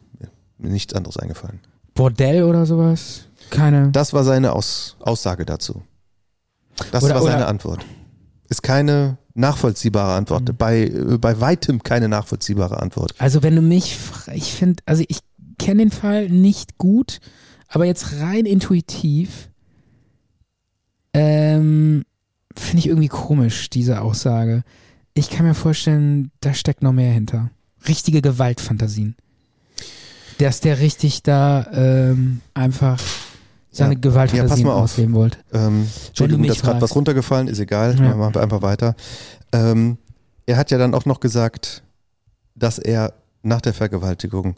[0.59, 1.59] Mir nichts anderes eingefallen.
[1.93, 3.25] Bordell oder sowas?
[3.49, 3.91] Keine.
[3.91, 5.81] Das war seine Aus, Aussage dazu.
[6.91, 7.85] Das Oder- war seine oder- Antwort.
[8.49, 10.49] Ist keine nachvollziehbare Antwort.
[10.49, 10.57] Mhm.
[10.57, 13.13] Bei, äh, bei weitem keine nachvollziehbare Antwort.
[13.19, 13.97] Also wenn du mich,
[14.33, 15.19] ich finde, also ich
[15.59, 17.19] kenne den Fall nicht gut,
[17.67, 19.49] aber jetzt rein intuitiv
[21.13, 22.03] ähm,
[22.55, 24.63] finde ich irgendwie komisch, diese Aussage.
[25.13, 27.49] Ich kann mir vorstellen, da steckt noch mehr hinter.
[27.87, 29.15] Richtige Gewaltfantasien.
[30.37, 33.01] Dass der richtig da ähm, einfach
[33.71, 33.99] seine Ja.
[33.99, 35.39] Gewaltfantasien Ja, ausleben wollte.
[35.53, 37.95] Ähm, Entschuldigung, mich dass gerade was runtergefallen ist, egal.
[37.99, 38.15] Ja.
[38.15, 38.95] Machen wir einfach weiter.
[39.51, 39.97] Ähm,
[40.45, 41.83] er hat ja dann auch noch gesagt,
[42.55, 43.13] dass er
[43.43, 44.55] nach der Vergewaltigung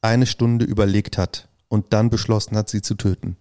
[0.00, 3.36] eine Stunde überlegt hat und dann beschlossen hat, sie zu töten.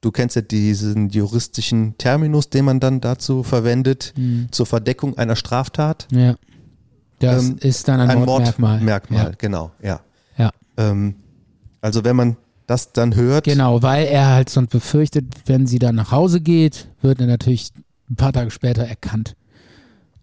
[0.00, 4.48] Du kennst ja diesen juristischen Terminus, den man dann dazu verwendet, Hm.
[4.52, 6.06] zur Verdeckung einer Straftat.
[6.12, 6.36] Ja.
[7.18, 8.74] Das Ähm, ist dann ein, Mordmerkmal.
[8.80, 10.00] Mordmerkmal, genau, ja.
[10.36, 10.50] Ja.
[10.76, 11.14] Ähm,
[11.80, 13.44] also wenn man das dann hört.
[13.44, 17.70] Genau, weil er halt sonst befürchtet, wenn sie dann nach Hause geht, wird er natürlich
[18.10, 19.34] ein paar Tage später erkannt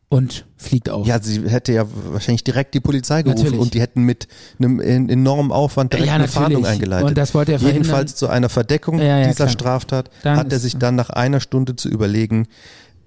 [0.09, 1.07] und fliegt auf.
[1.07, 3.59] Ja, sie hätte ja wahrscheinlich direkt die Polizei gerufen Natürlich.
[3.61, 4.27] und die hätten mit
[4.59, 6.27] einem en- enormen Aufwand direkt Ja, eine.
[6.27, 7.07] Fahndung eingeleitet.
[7.07, 7.83] Und das wollte er verhindern.
[7.83, 9.49] Jedenfalls zu einer Verdeckung Ja, ja, dieser klar.
[9.49, 12.47] Straftat Dann hat er sich dann nach einer Stunde zu überlegen,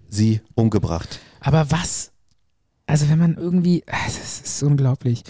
[0.08, 1.20] sie umgebracht.
[1.40, 2.10] Aber was,
[2.86, 5.22] also wenn man irgendwie, es ist unglaublich,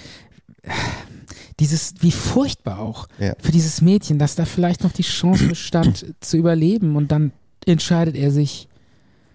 [1.60, 3.34] dieses, wie furchtbar auch Ja.
[3.40, 7.32] für dieses Mädchen, dass da vielleicht noch die Chance bestand zu überleben und dann
[7.66, 8.68] entscheidet er sich,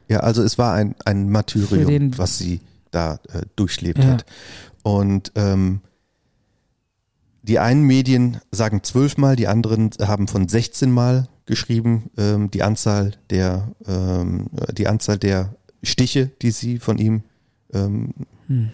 [0.08, 4.12] Ja, also es war ein, ein Martyrium, den- was sie da äh, durchlebt Ja.
[4.12, 4.26] hat.
[4.84, 5.82] Und ähm,
[7.44, 13.14] die einen Medien sagen zwölfmal, die anderen haben von 16 Mal geschrieben, ähm, die Anzahl
[13.30, 17.24] der ähm, die Anzahl der Stiche, die sie von ihm
[17.74, 18.14] ähm,
[18.48, 18.70] Hm.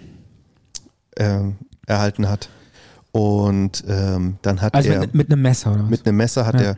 [1.18, 1.56] ähm,
[1.86, 2.50] erhalten hat.
[3.12, 5.90] Und ähm, dann hat also er mit, mit einem Messer oder was?
[5.90, 6.76] mit einem Messer hat Ja.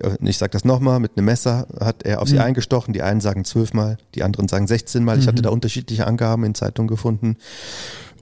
[0.00, 2.40] er, äh, ich sag das nochmal, mit einem Messer hat er auf sie Mhm.
[2.40, 2.92] eingestochen.
[2.92, 5.18] Die einen sagen zwölfmal, die anderen sagen 16 Mal.
[5.18, 5.28] Ich Mhm.
[5.28, 7.36] hatte da unterschiedliche Angaben in Zeitungen gefunden.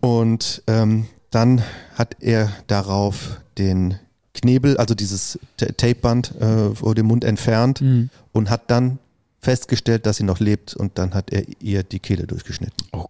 [0.01, 1.63] Und ähm, dann
[1.95, 3.95] hat er darauf den
[4.35, 8.11] Knebel, also dieses Ta- Tapeband äh, vor dem Mund entfernt Hm.
[8.33, 8.99] und hat dann
[9.41, 12.87] festgestellt, dass sie noch lebt und dann hat er ihr die Kehle durchgeschnitten.
[12.93, 13.07] Oh.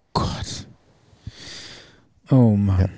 [2.30, 2.80] Oh Mann.
[2.80, 2.88] Ja.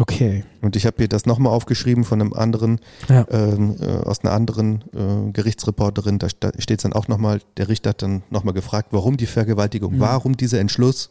[0.00, 0.44] Okay.
[0.62, 3.26] Und ich habe hier das nochmal aufgeschrieben von einem anderen Ja.
[3.30, 7.90] ähm, äh, aus einer anderen äh, Gerichtsreporterin, da steht es dann auch nochmal, der Richter
[7.90, 10.00] hat dann nochmal gefragt, warum die Vergewaltigung, Mhm.
[10.00, 11.10] warum dieser Entschluss?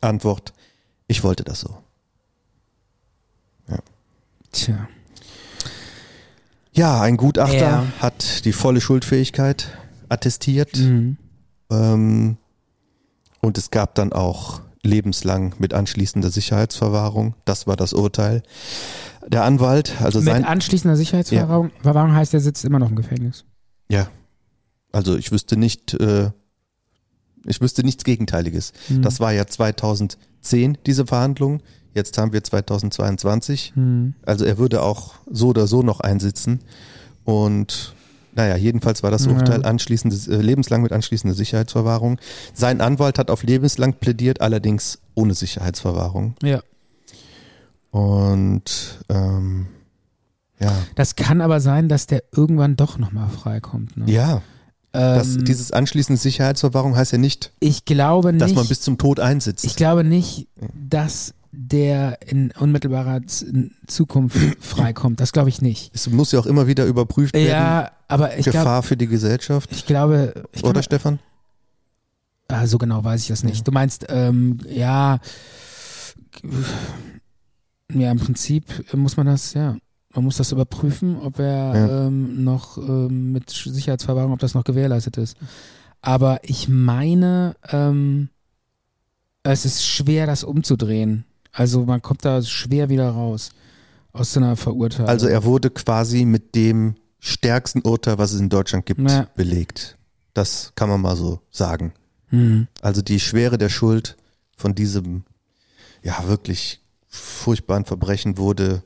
[0.00, 0.54] Antwort,
[1.06, 1.76] ich wollte das so.
[4.52, 4.86] Tja.
[6.72, 7.86] Ja, ein Gutachter Ja.
[8.00, 9.68] hat die volle Schuldfähigkeit
[10.10, 11.16] attestiert Mhm.
[11.70, 12.36] ähm,
[13.40, 17.34] und es gab dann auch lebenslang mit anschließender Sicherheitsverwahrung.
[17.44, 18.42] Das war das Urteil.
[19.28, 23.44] Der Anwalt, also Mit sein, anschließender Sicherheitsverwahrung Verwahrung heißt, er sitzt immer noch im Gefängnis.
[23.88, 24.08] ja,
[24.90, 26.30] also ich wüsste nicht, äh,
[27.46, 28.72] ich wüsste nichts Gegenteiliges.
[28.88, 29.02] Mhm.
[29.02, 31.62] Das war ja 2010, diese Verhandlung.
[31.94, 33.72] Jetzt haben wir 2022.
[33.74, 34.14] Mhm.
[34.24, 36.60] Also er würde auch so oder so noch einsitzen.
[37.24, 37.94] Und
[38.34, 39.26] naja, jedenfalls war das.
[39.26, 42.18] Urteil anschließende, äh, lebenslang mit anschließender Sicherheitsverwahrung.
[42.54, 46.34] Sein Anwalt hat auf lebenslang plädiert, allerdings ohne Sicherheitsverwahrung.
[46.42, 46.62] Ja.
[47.90, 49.66] Und ähm,
[50.58, 53.96] ja, Das kann aber sein, dass der irgendwann doch nochmal freikommt.
[53.96, 54.10] Ne?
[54.10, 54.42] ja,
[54.92, 58.98] das, Ähm, dieses anschließende Sicherheitsverwahrung heißt ja nicht, ich glaube dass nicht, man bis zum
[58.98, 59.64] Tod einsitzt.
[59.64, 60.48] ich glaube nicht,
[60.88, 63.20] dass der in unmittelbarer
[63.86, 65.20] Zukunft freikommt.
[65.20, 65.90] Das glaube ich nicht.
[65.94, 67.48] es muss ja auch immer wieder überprüft werden.
[67.48, 69.70] Ja, aber ich Gefahr für die Gesellschaft.
[69.70, 71.18] ich glaube, ich Oder glaube, Stefan?
[72.48, 73.66] ah, so genau weiß ich das nicht.
[73.68, 75.20] Du meinst, ähm, ja,
[77.92, 79.76] ja, im Prinzip muss man das, ja,
[80.14, 82.06] man muss das überprüfen, ob er Ja.
[82.06, 85.36] ähm, noch ähm, mit Sicherheitsverwahrung, ob das noch gewährleistet ist.
[86.00, 88.28] Aber ich meine, ähm,
[89.42, 91.24] es ist schwer, das umzudrehen.
[91.52, 93.50] Also man kommt da schwer wieder raus
[94.12, 95.08] aus so einer Verurteilung.
[95.08, 99.28] Also er wurde quasi mit dem stärksten Urteil, was es in Deutschland gibt, Ja.
[99.34, 99.96] belegt.
[100.34, 101.92] Das kann man mal so sagen.
[102.28, 102.66] Hm.
[102.80, 104.16] Also die Schwere der Schuld
[104.56, 105.24] von diesem
[106.02, 108.82] ja wirklich furchtbaren Verbrechen wurde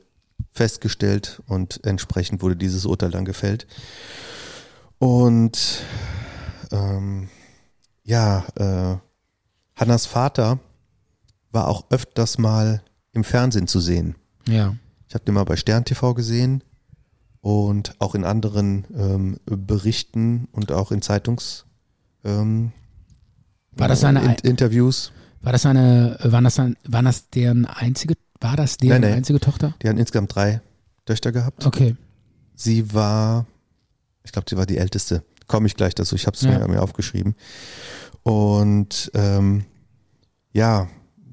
[0.51, 3.65] festgestellt und entsprechend wurde dieses Urteil dann gefällt.
[4.99, 5.83] Und
[6.71, 7.29] ähm,
[8.03, 8.97] ja, äh,
[9.75, 10.59] Hannas Vater
[11.57, 14.15] war auch öfters mal im Fernsehen zu sehen.
[14.47, 14.75] Ja.
[15.07, 16.63] Ich habe den mal bei Stern TV gesehen
[17.41, 21.65] und auch in anderen ähm, Berichten und auch in Zeitungs
[22.23, 22.73] ähm,
[23.71, 25.11] War das eine in, Interviews.
[25.41, 29.17] War das eine, waren das, ein, waren das deren einzige, war das deren Nein, nein.
[29.19, 29.73] einzige Tochter?
[29.81, 30.61] Die hatten insgesamt drei
[31.05, 31.65] Töchter gehabt.
[31.65, 31.95] Okay.
[32.53, 33.47] Sie war,
[34.23, 35.23] ich glaube, sie war die älteste.
[35.47, 36.13] Komme ich gleich dazu.
[36.13, 36.59] Ich habe es Ja.
[36.59, 37.35] mir, mir aufgeschrieben.
[38.21, 39.65] Und ähm,
[40.53, 40.87] ja,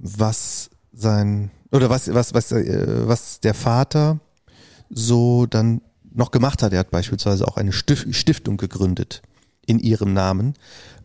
[0.05, 4.21] was sein oder was was was äh, was der Vater
[4.90, 5.81] so dann
[6.12, 6.73] noch gemacht hat.
[6.73, 9.23] Er hat beispielsweise auch eine Stif Stiftung gegründet
[9.67, 10.55] in ihrem Namen.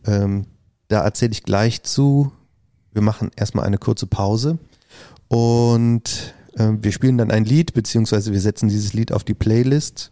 [0.06, 0.46] Ähm,
[0.88, 2.30] da erzähle ich gleich zu.
[2.92, 4.58] Wir machen erstmal eine kurze Pause
[5.28, 10.10] und ähm, wir spielen dann ein Lied, beziehungsweise wir setzen dieses Lied auf die Playlist.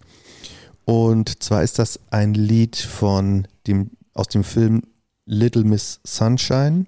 [0.85, 4.83] Und zwar ist das ein Lied von dem, aus dem Film
[5.27, 6.87] Little Miss Sunshine.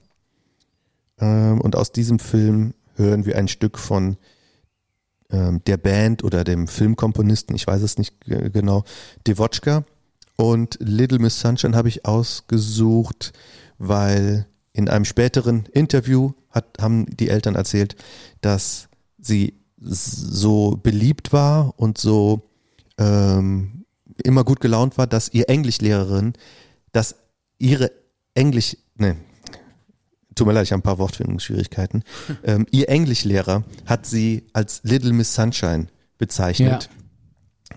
[1.20, 4.16] Ähm, und aus diesem Film hören wir ein Stück von
[5.30, 8.84] ähm, der Band oder dem Filmkomponisten, ich weiß es nicht genau,
[9.26, 9.84] Devotchka.
[10.36, 13.32] Und Little Miss Sunshine habe ich ausgesucht,
[13.78, 17.96] weil in einem späteren Interview hat, haben die Eltern erzählt,
[18.40, 22.42] dass sie so beliebt war und so
[22.98, 23.84] ähm,
[24.22, 26.34] immer gut gelaunt war, dass ihr Englischlehrerin,
[26.92, 27.16] dass
[27.58, 27.90] ihre
[28.34, 29.16] Englisch, ne,
[30.40, 32.02] tut mir leid, ich habe ein paar Wortfindungsschwierigkeiten.
[32.44, 36.88] ähm, ihr Englischlehrer hat sie als Little Miss Sunshine bezeichnet.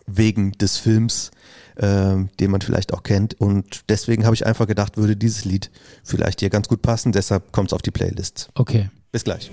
[0.07, 1.31] Wegen des Films,
[1.77, 3.33] ähm, den man vielleicht auch kennt.
[3.33, 5.71] Und deswegen habe ich einfach gedacht, würde dieses Lied
[6.03, 7.11] vielleicht hier ganz gut passen.
[7.11, 8.49] Deshalb kommt es auf die Playlist.
[8.55, 8.89] Okay.
[9.11, 9.51] Bis gleich.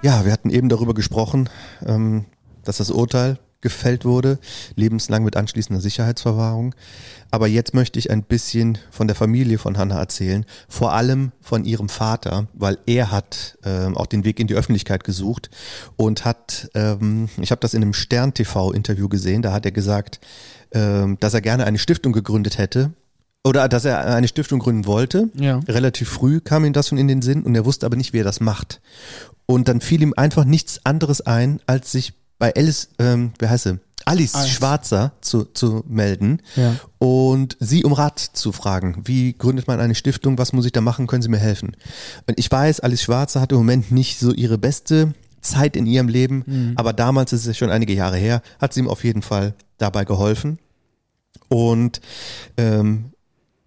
[0.00, 1.50] Ja, wir hatten eben darüber gesprochen,
[1.84, 2.24] ähm,
[2.64, 4.38] dass das Urteil gefällt wurde,
[4.76, 6.74] lebenslang mit anschließender Sicherheitsverwahrung.
[7.30, 11.64] Aber jetzt möchte ich ein bisschen von der Familie von Hannah erzählen, vor allem von
[11.64, 15.48] ihrem Vater, weil er hat ähm, auch den Weg in die Öffentlichkeit gesucht
[15.96, 19.72] und hat, ähm, ich habe das in einem Stern TV Interview gesehen, da hat er
[19.72, 20.20] gesagt,
[20.72, 22.92] ähm, dass er gerne eine Stiftung gegründet hätte,
[23.44, 25.28] oder dass er eine Stiftung gründen wollte.
[25.34, 25.58] Ja.
[25.66, 28.20] Relativ früh kam ihm das schon in den Sinn und er wusste aber nicht, wie
[28.20, 28.80] er das macht.
[29.46, 33.62] Und dann fiel ihm einfach nichts anderes ein, als sich bei Alice, ähm, wie heißt
[33.62, 33.78] sie?
[34.04, 34.48] Alice, Alice.
[34.50, 36.74] Schwarzer zu, zu melden Ja.
[36.98, 39.02] und sie um Rat zu fragen.
[39.04, 40.38] Wie gründet man eine Stiftung?
[40.38, 41.06] Was muss ich da machen?
[41.06, 41.76] Können Sie mir helfen?
[42.26, 46.08] Und ich weiß, Alice Schwarzer hat im Moment nicht so ihre beste Zeit in ihrem
[46.08, 49.54] Leben, aber damals ist es schon einige Jahre her, hat sie ihm auf jeden Fall
[49.78, 50.58] dabei geholfen.
[51.48, 52.00] Und
[52.56, 53.12] ähm,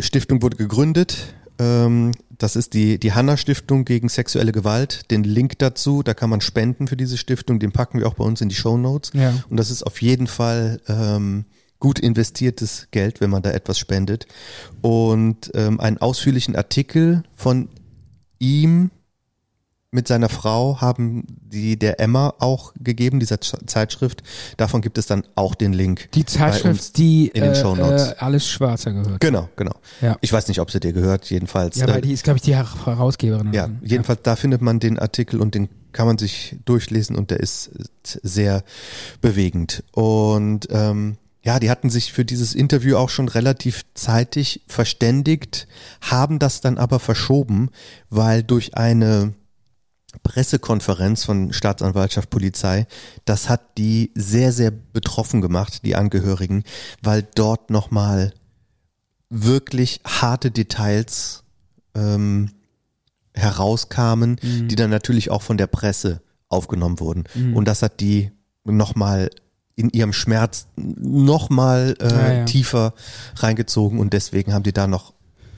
[0.01, 1.33] Stiftung wurde gegründet.
[1.59, 5.09] Ähm, das ist die, die Hanna Stiftung gegen sexuelle Gewalt.
[5.11, 8.23] Den Link dazu, da kann man spenden für diese Stiftung, den packen wir auch bei
[8.23, 9.11] uns in die Show Notes.
[9.13, 9.33] Ja.
[9.49, 11.45] Und das ist auf jeden Fall ähm,
[11.79, 14.27] gut investiertes Geld, wenn man da etwas spendet.
[14.81, 17.69] Und ähm, einen ausführlichen Artikel von
[18.39, 18.91] ihm
[19.95, 24.21] mit seiner Frau haben die der Emma auch gegeben, dieser Zeitschrift.
[24.57, 26.11] Davon gibt es dann auch den Link.
[26.13, 26.25] Die.
[26.25, 28.09] Zeitschrift, die in den äh, Shownotes.
[28.11, 29.21] äh, alles Schwarzer gehört.
[29.21, 29.73] Genau, genau.
[30.01, 30.17] Ja.
[30.21, 31.77] Ich weiß nicht, ob sie dir gehört, jedenfalls.
[31.77, 33.53] Ja, äh, weil die ist, glaube ich, die Her- Herausgeberin.
[33.53, 37.39] ja, jedenfalls da findet man den Artikel und den kann man sich durchlesen und der
[37.39, 37.71] ist
[38.03, 38.63] sehr
[39.21, 39.83] bewegend.
[39.93, 45.67] Und ähm, ja, die hatten sich für dieses Interview auch schon relativ zeitig verständigt,
[46.01, 47.69] haben das dann aber verschoben,
[48.09, 49.33] weil durch eine
[50.23, 52.87] Pressekonferenz von Staatsanwaltschaft Polizei,
[53.25, 56.63] das hat die sehr, sehr betroffen gemacht, die Angehörigen,
[57.01, 58.33] weil dort nochmal
[59.29, 61.43] wirklich harte Details
[61.95, 62.51] ähm,
[63.33, 67.25] herauskamen, die dann natürlich auch von der Presse aufgenommen wurden.
[67.53, 68.31] Und das hat die
[68.63, 69.29] nochmal
[69.75, 72.45] in ihrem Schmerz nochmal äh, Ja, ja.
[72.45, 72.93] tiefer
[73.35, 75.13] reingezogen und deswegen haben die da noch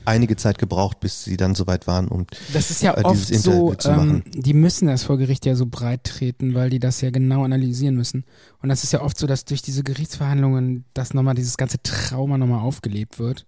[0.07, 3.43] einige Zeit gebraucht, bis sie dann soweit waren, um Das ist ja äh, oft dieses
[3.43, 4.23] so, Interview zu machen.
[4.25, 7.43] ähm, die müssen das vor Gericht ja so breit treten, weil die das ja genau
[7.43, 8.23] analysieren müssen.
[8.61, 12.37] Und das ist ja oft so, dass durch diese Gerichtsverhandlungen das nochmal, dieses ganze Trauma
[12.37, 13.45] nochmal aufgelebt wird.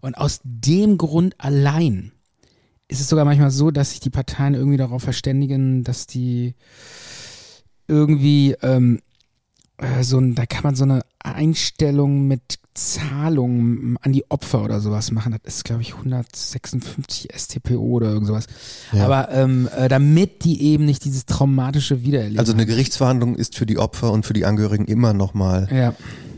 [0.00, 2.12] Und aus dem Grund allein
[2.86, 6.54] ist es sogar manchmal so, dass sich die Parteien irgendwie darauf verständigen, dass die
[7.86, 9.00] irgendwie ähm,
[9.78, 11.02] äh, so ein, da kann man so eine
[11.34, 15.36] Einstellung mit Zahlungen an die Opfer oder sowas machen.
[15.42, 18.46] Das ist, glaube ich, 156 STPO oder irgend sowas.
[18.92, 19.04] Ja.
[19.04, 23.66] Aber ähm, äh, damit die eben nicht dieses traumatische Wiedererleben Also eine Gerichtsverhandlung ist für
[23.66, 25.94] die Opfer und für die Angehörigen immer nochmal Ja,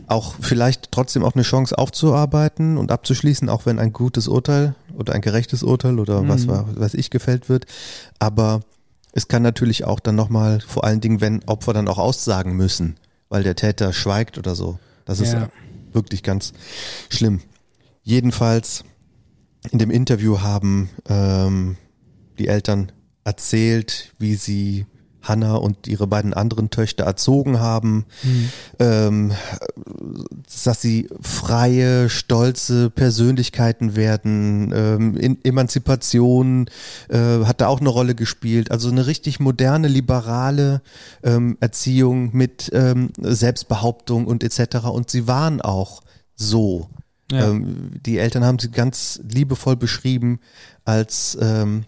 [0.07, 5.13] auch vielleicht trotzdem auch eine Chance aufzuarbeiten und abzuschließen, auch wenn ein gutes Urteil oder
[5.13, 6.49] ein gerechtes Urteil oder was Mhm.
[6.49, 7.65] war, was ich gefällt wird.
[8.19, 8.61] Aber
[9.13, 12.95] es kann natürlich auch dann nochmal, vor allen Dingen, wenn Opfer dann auch aussagen müssen,
[13.31, 14.77] weil der Täter schweigt oder so.
[15.05, 15.49] Das ist Ja.
[15.93, 16.51] wirklich ganz
[17.09, 17.39] schlimm.
[18.03, 18.83] Jedenfalls
[19.71, 21.77] in dem Interview haben ähm,
[22.37, 22.91] die Eltern
[23.23, 24.85] erzählt, wie sie
[25.21, 28.05] Hannah und ihre beiden anderen Töchter erzogen haben,
[28.79, 29.31] ähm,
[30.65, 34.71] dass sie freie, stolze Persönlichkeiten werden.
[34.75, 36.69] Ähm, in Emanzipation
[37.09, 38.71] äh, hat da auch eine Rolle gespielt.
[38.71, 40.81] Also eine richtig moderne, liberale
[41.23, 44.85] ähm, Erziehung mit ähm, Selbstbehauptung und etc.
[44.85, 46.01] Und sie waren auch
[46.35, 46.89] so.
[47.31, 47.49] Ja.
[47.49, 50.39] Ähm, die Eltern haben sie ganz liebevoll beschrieben
[50.83, 51.85] als ähm,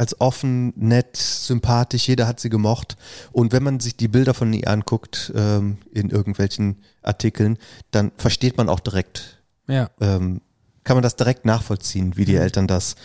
[0.00, 2.96] als offen, nett, sympathisch, jeder hat sie gemocht.
[3.32, 7.58] Und wenn man sich die Bilder von ihr anguckt ähm, in irgendwelchen Artikeln,
[7.90, 9.90] dann versteht man auch direkt, ja.
[10.00, 10.40] ähm,
[10.84, 12.96] kann man das direkt nachvollziehen, wie die Eltern das,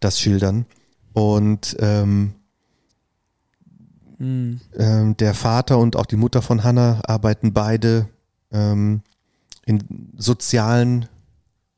[0.00, 0.66] das schildern.
[1.12, 2.34] Und ähm,
[4.18, 4.60] Mhm.
[4.76, 8.08] ähm, der Vater und auch die Mutter von Hannah arbeiten beide
[8.52, 9.02] ähm,
[9.66, 11.06] in sozialen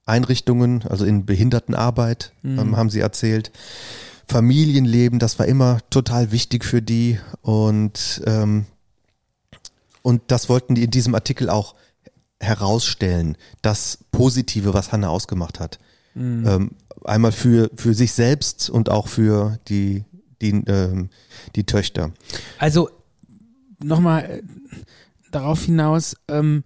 [0.05, 3.51] Einrichtungen, also in Behindertenarbeit, ähm, haben sie erzählt.
[4.29, 8.67] Familienleben, das war immer total wichtig für die und ähm,
[10.03, 11.75] und das wollten die in diesem Artikel auch
[12.41, 15.81] herausstellen, das Positive, was Hannah ausgemacht hat.
[16.17, 16.71] Ähm,
[17.05, 20.05] einmal für, für sich selbst und auch für die,
[20.41, 21.11] die, ähm,
[21.55, 22.12] die Töchter.
[22.59, 22.89] Also
[23.83, 24.43] nochmal äh,
[25.31, 26.65] darauf hinaus, ähm,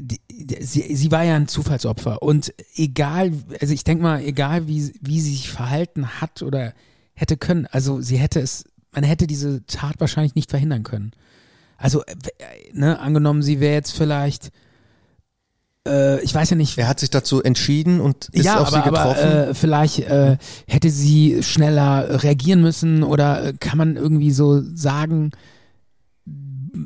[0.00, 0.20] die,
[0.60, 5.20] sie, sie war ja ein Zufallsopfer und egal, also ich denke mal, egal wie, wie
[5.20, 6.74] sie sich verhalten hat oder
[7.14, 11.12] hätte können, also sie hätte es, man hätte diese Tat wahrscheinlich nicht verhindern können.
[11.76, 12.14] Also, äh,
[12.72, 14.50] ne, angenommen, sie wäre jetzt vielleicht,
[15.86, 16.78] äh, ich weiß ja nicht.
[16.78, 19.28] Er hat sich dazu entschieden und ist ja, auf aber, sie getroffen.
[19.28, 24.62] aber äh, vielleicht äh, hätte sie schneller reagieren müssen oder äh, kann man irgendwie so
[24.74, 25.32] sagen,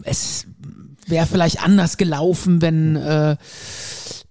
[0.05, 0.47] es
[1.11, 3.37] wäre vielleicht anders gelaufen, wenn äh,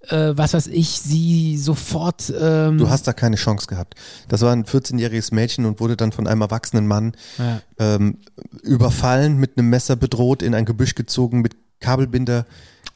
[0.10, 2.32] äh, was weiß ich, sie sofort.
[2.40, 3.96] Ähm, du hast da keine Chance gehabt.
[4.28, 7.62] Das war ein 14-jähriges Mädchen und wurde dann von einem erwachsenen Mann ja.
[7.80, 8.20] ähm,
[8.64, 12.46] überfallen, mit einem Messer bedroht, in ein Gebüsch gezogen, mit Kabelbinder.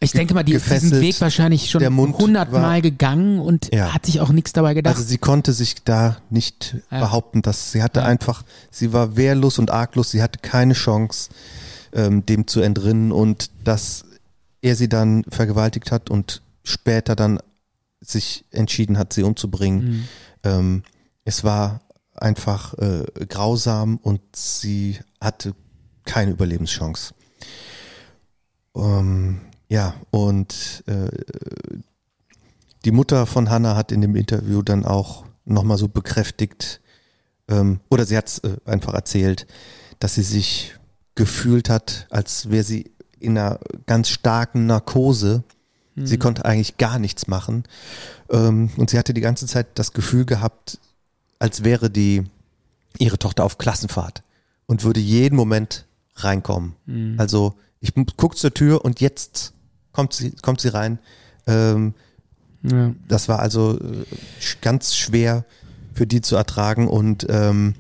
[0.04, 1.00] Ich denke mal, die ist diesen.
[1.00, 1.86] Weg wahrscheinlich schon
[2.18, 3.94] hundertmal gegangen und Ja.
[3.94, 4.96] hat sich auch nichts dabei gedacht.
[4.96, 7.02] Also sie konnte sich da nicht Ja.
[7.02, 11.30] behaupten, dass sie hatte einfach, sie war wehrlos und arglos, sie hatte keine Chance,
[11.94, 14.06] ähm, dem zu entrinnen und dass
[14.62, 17.40] er sie dann vergewaltigt hat und später dann
[18.00, 19.84] sich entschieden hat, sie umzubringen.
[19.84, 20.08] Mhm.
[20.44, 20.84] Ähm,
[21.26, 21.82] es war
[22.16, 25.54] einfach äh, grausam und sie hatte
[26.06, 27.14] keine Überlebenschance.
[28.76, 31.10] Ähm, ja, und äh,
[32.86, 36.82] die Mutter von Hannah hat in dem Interview dann auch nochmal so bekräftigt,
[37.48, 39.48] ähm, oder sie hat es äh, einfach erzählt,
[40.00, 40.76] dass sie sich
[41.16, 45.44] gefühlt hat, als wäre sie in einer ganz starken Narkose.
[46.04, 47.64] Sie konnte eigentlich gar nichts machen.
[48.30, 50.80] Ähm, und sie hatte die ganze Zeit das Gefühl gehabt,
[51.38, 52.24] als wäre die
[52.98, 54.24] ihre Tochter auf Klassenfahrt
[54.66, 56.76] und würde jeden Moment reinkommen.
[57.18, 59.54] Also ich guck zur Tür und jetzt
[59.92, 61.00] kommt sie, kommt sie rein.
[61.48, 61.94] Ähm,
[62.64, 62.94] ja.
[63.08, 64.06] das war also äh,
[64.62, 65.46] ganz schwer
[65.94, 67.74] für die zu ertragen und ähm,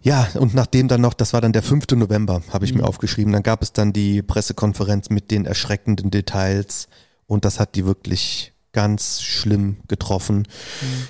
[0.00, 1.86] ja, und nachdem dann noch, das war dann der 5.
[1.96, 6.88] November, habe ich mir aufgeschrieben, dann gab es dann die Pressekonferenz mit den erschreckenden Details
[7.26, 10.46] und das hat die wirklich ganz schlimm getroffen.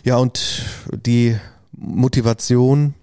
[0.05, 0.62] Ja, und
[1.05, 1.37] die
[1.72, 2.94] Motivation,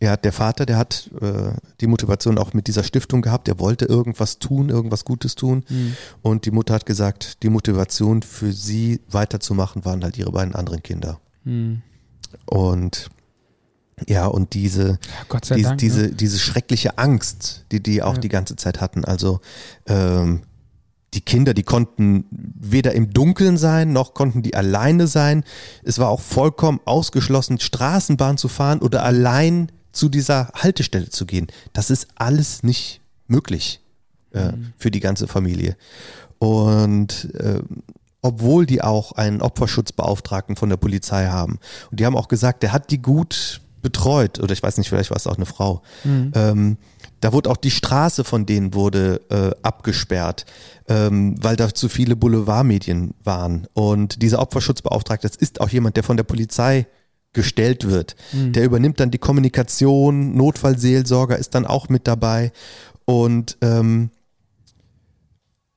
[0.00, 3.86] ja, der Vater, der hat äh, die Motivation auch mit dieser Stiftung gehabt, der wollte
[3.86, 5.64] irgendwas tun, irgendwas Gutes tun.
[6.22, 10.82] Und die Mutter hat gesagt, die Motivation für sie weiterzumachen waren halt ihre beiden anderen
[10.82, 11.18] Kinder.
[11.44, 11.82] Mhm.
[12.44, 13.08] Und
[14.06, 14.98] ja, und diese,
[15.32, 15.78] Ja, diese, Dank.
[15.78, 16.10] diese, ne?
[16.12, 18.20] diese schreckliche Angst, die die auch Ja.
[18.20, 19.04] die ganze Zeit hatten.
[19.04, 19.40] Also
[19.86, 20.42] ähm,
[21.14, 25.44] die Kinder, die konnten weder im Dunkeln sein, noch konnten die alleine sein.
[25.82, 31.46] Es war auch vollkommen ausgeschlossen, Straßenbahn zu fahren oder allein zu dieser Haltestelle zu gehen.
[31.72, 33.80] Das ist alles nicht möglich
[34.32, 34.72] äh, Mhm.
[34.76, 35.76] für die ganze Familie.
[36.38, 37.60] Und äh,
[38.20, 41.58] obwohl die auch einen Opferschutzbeauftragten von der Polizei haben.
[41.90, 44.40] Und die haben auch gesagt, der hat die gut betreut.
[44.40, 45.80] Oder ich weiß nicht, vielleicht war es auch eine Frau.
[46.34, 46.76] Ähm,
[47.20, 50.44] da wurde auch die Straße von denen wurde äh, abgesperrt,
[50.88, 53.68] ähm, weil da zu viele Boulevardmedien waren.
[53.74, 56.86] Und dieser Opferschutzbeauftragte, das ist auch jemand, der von der Polizei
[57.32, 58.16] gestellt wird.
[58.52, 62.50] Der übernimmt dann die Kommunikation, Notfallseelsorger ist dann auch mit dabei.
[63.04, 64.10] Und ähm,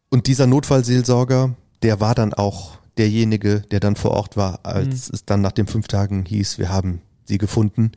[0.10, 5.26] und dieser Notfallseelsorger, der war dann auch derjenige, der dann vor Ort war, als es
[5.26, 7.94] dann nach den fünf Tagen hieß, wir haben sie gefunden.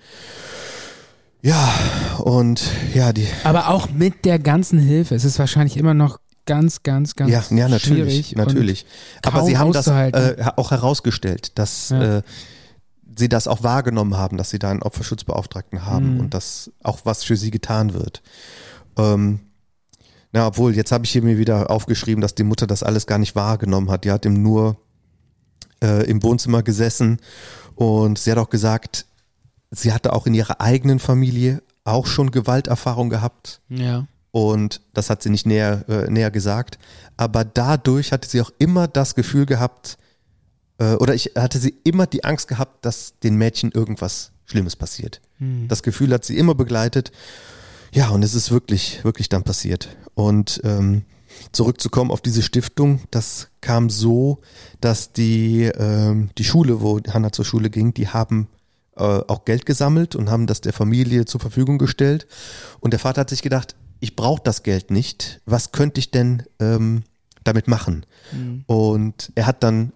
[1.42, 1.74] Ja,
[2.20, 2.62] und
[2.94, 5.16] ja, die, Aber auch mit der ganzen Hilfe.
[5.16, 8.36] Es ist wahrscheinlich immer noch ganz, ganz, ganz ja, ja, natürlich, schwierig.
[8.36, 8.86] natürlich.
[9.24, 12.18] Aber sie haben das äh, auch herausgestellt, dass Ja.
[12.18, 12.22] äh,
[13.18, 16.20] sie das auch wahrgenommen haben, dass sie da einen Opferschutzbeauftragten haben Mhm.
[16.20, 18.22] und dass auch was für sie getan wird.
[18.96, 19.40] Ähm,
[20.32, 23.18] na, obwohl, jetzt habe ich hier mir wieder aufgeschrieben, dass die Mutter das alles gar
[23.18, 24.04] nicht wahrgenommen hat.
[24.04, 24.76] Die hat ihm nur
[25.82, 27.18] äh, im Wohnzimmer gesessen
[27.74, 29.06] und sie hat auch gesagt,
[29.72, 33.60] sie hatte auch in ihrer eigenen Familie auch schon Gewalterfahrung gehabt.
[33.68, 34.06] Und, ja.
[34.30, 36.78] Und das hat sie nicht näher, äh, näher gesagt.
[37.16, 39.98] Aber dadurch hatte sie auch immer das Gefühl gehabt,
[40.78, 45.20] äh, oder ich hatte sie immer die Angst gehabt, dass den Mädchen irgendwas Schlimmes passiert.
[45.38, 45.68] Hm.
[45.68, 47.12] Das Gefühl hat sie immer begleitet.
[47.92, 49.96] Ja, und es ist wirklich, wirklich dann passiert.
[50.14, 51.04] Und ähm,
[51.52, 54.40] zurückzukommen auf diese Stiftung, das kam so,
[54.80, 58.48] dass die, ähm, die Schule, wo Hannah zur Schule ging, die haben
[58.96, 62.26] äh, auch Geld gesammelt und haben das der Familie zur Verfügung gestellt.
[62.80, 65.40] Und der Vater hat sich gedacht, ich brauche das Geld nicht.
[65.46, 67.04] Was könnte ich denn ähm,
[67.44, 68.04] damit machen?
[68.66, 69.92] Und er hat dann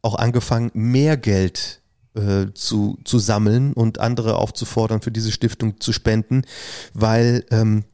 [0.00, 1.82] auch angefangen, mehr Geld
[2.14, 6.42] äh, zu, zu sammeln und andere aufzufordern, für diese Stiftung zu spenden,
[6.94, 7.84] weil ähm,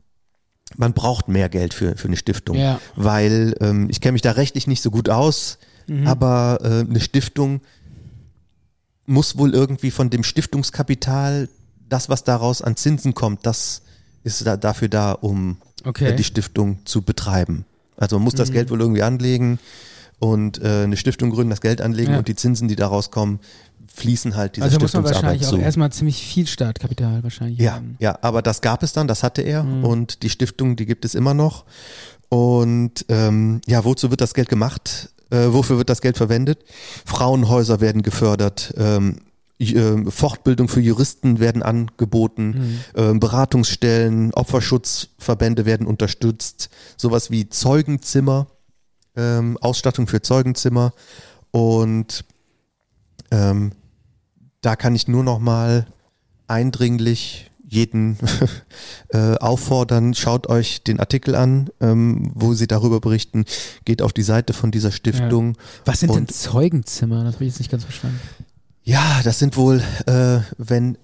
[0.77, 2.57] man braucht mehr Geld für, für eine Stiftung.
[2.57, 2.81] Ja.
[2.97, 5.59] Weil ähm, ich kenne mich da rechtlich nicht so gut aus,
[6.05, 7.63] aber äh, eine Stiftung
[9.09, 11.49] muss wohl irgendwie von dem Stiftungskapital,
[11.89, 13.83] das, was daraus an Zinsen kommt, das
[14.23, 16.15] ist da, dafür da, um Okay.
[16.15, 17.65] die Stiftung zu betreiben.
[17.97, 18.55] Also man muss das Mhm.
[18.55, 19.59] Geld wohl irgendwie anlegen
[20.19, 22.19] und äh, eine Stiftung gründen, das Geld anlegen Ja.
[22.19, 23.39] und die Zinsen, die daraus kommen,
[23.95, 25.65] fließen halt dieser Also muss man Stiftungsarbeit wahrscheinlich auch zu.
[25.65, 27.97] erstmal ziemlich viel Startkapital wahrscheinlich Ja, haben.
[28.01, 29.85] ja, aber das gab es dann, das hatte er Mhm.
[29.85, 31.65] und die Stiftung, die gibt es immer noch.
[32.29, 35.11] Und ähm, ja, wozu wird das Geld gemacht?
[35.31, 36.65] Äh, wofür wird das Geld verwendet?
[37.05, 39.17] Frauenhäuser werden gefördert, ähm,
[39.61, 42.81] ähm, Fortbildung für Juristen werden angeboten, Mhm.
[42.95, 48.47] ähm, Beratungsstellen, Opferschutzverbände werden unterstützt, sowas wie Zeugenzimmer,
[49.17, 50.93] ähm, Ausstattung für Zeugenzimmer
[51.51, 52.25] und
[53.31, 53.73] ähm,
[54.61, 55.87] da kann ich nur noch mal
[56.47, 58.17] eindringlich jeden
[59.11, 63.45] äh, auffordern, schaut euch den Artikel an, ähm, wo sie darüber berichten,
[63.85, 65.57] geht auf die Seite von dieser Stiftung.
[65.85, 67.25] Was sind denn Zeugenzimmer?
[67.25, 68.19] Das habe ich jetzt nicht ganz verstanden.
[68.85, 70.97] Ja, das sind wohl, äh, wenn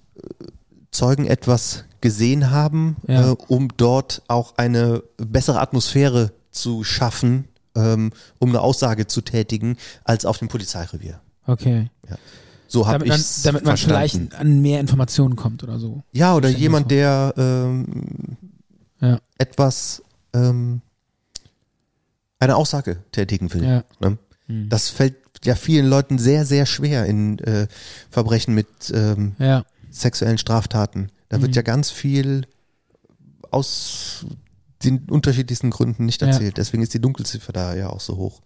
[0.91, 3.33] Zeugen etwas gesehen haben, Ja.
[3.33, 9.77] äh, um dort auch eine bessere Atmosphäre zu schaffen, ähm, um eine Aussage zu tätigen,
[10.05, 11.21] als auf dem Polizeirevier.
[11.47, 11.91] Okay.
[12.75, 14.29] So habe Damit man, ich damit man verstanden.
[14.29, 16.03] vielleicht an mehr Informationen kommt oder so.
[16.11, 18.37] Ja, oder jemand, der ähm,
[19.01, 19.21] Ja.
[19.39, 20.03] etwas
[20.33, 20.81] ähm,
[22.41, 23.63] eine Aussage tätigen will.
[23.65, 23.85] Ja.
[24.01, 24.19] Ne?
[24.49, 24.69] Mhm.
[24.71, 25.15] Das fällt
[25.45, 27.69] ja vielen Leuten sehr, sehr schwer in äh,
[28.11, 29.65] Verbrechen mit ähm, ja.
[29.93, 31.13] sexuellen Straftaten.
[31.29, 31.43] Da Mhm.
[31.43, 32.45] wird ja ganz viel
[33.53, 34.27] aus
[34.83, 36.27] den unterschiedlichsten Gründen nicht Ja.
[36.27, 36.57] erzählt.
[36.57, 38.43] Deswegen ist die Dunkelziffer da ja auch so hoch.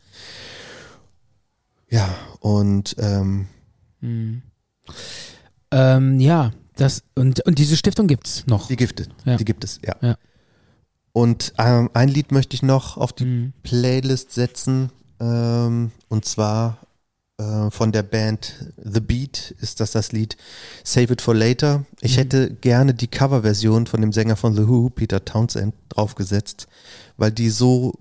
[1.88, 3.46] Ja, und ähm,
[4.00, 4.42] Mhm.
[5.70, 8.68] Ähm, ja, das und, und diese Stiftung gibt's noch.
[8.68, 9.08] die gibt es.
[9.24, 9.36] Ja.
[9.36, 9.96] Die gibt es, ja.
[10.00, 10.16] Ja.
[11.12, 13.52] Und ähm, ein Lied möchte ich noch auf die Mhm.
[13.62, 14.90] Playlist setzen.
[15.20, 16.78] Ähm, und zwar
[17.38, 20.36] äh, von der Band The Beat ist das das Lied
[20.84, 21.84] Save It for Later.
[22.00, 22.18] Ich Mhm.
[22.20, 26.68] hätte gerne die Coverversion von dem Sänger von The Who, Peter Townsend, draufgesetzt,
[27.16, 27.94] weil die so,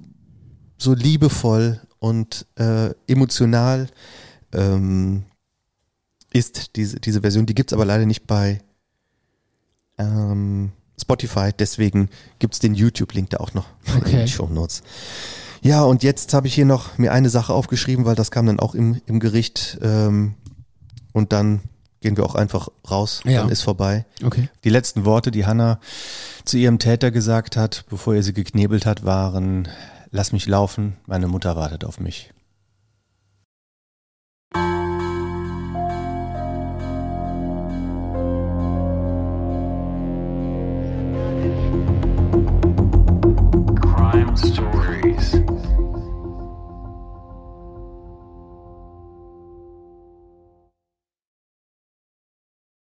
[0.78, 3.88] so liebevoll und äh, emotional
[4.54, 5.24] ähm,
[6.38, 7.46] ist, diese, diese Version.
[7.46, 8.60] Die gibt's aber leider nicht bei
[9.98, 12.10] ähm, Spotify, deswegen
[12.40, 14.12] gibt's den YouTube-Link da auch noch in Okay.
[14.18, 14.84] den Show Notes.
[15.62, 18.60] Ja, und jetzt habe ich hier noch mir eine Sache aufgeschrieben, weil das kam dann
[18.60, 20.36] auch im, im Gericht ähm,
[21.14, 21.62] und dann
[22.00, 23.42] gehen wir auch einfach raus, Ja.
[23.42, 24.06] dann ist vorbei.
[24.24, 24.50] Okay.
[24.64, 25.80] Die letzten Worte, die Hannah
[26.46, 29.68] zu ihrem Täter gesagt hat, bevor er sie geknebelt hat, waren,
[30.12, 32.32] lass mich laufen, meine Mutter wartet auf mich.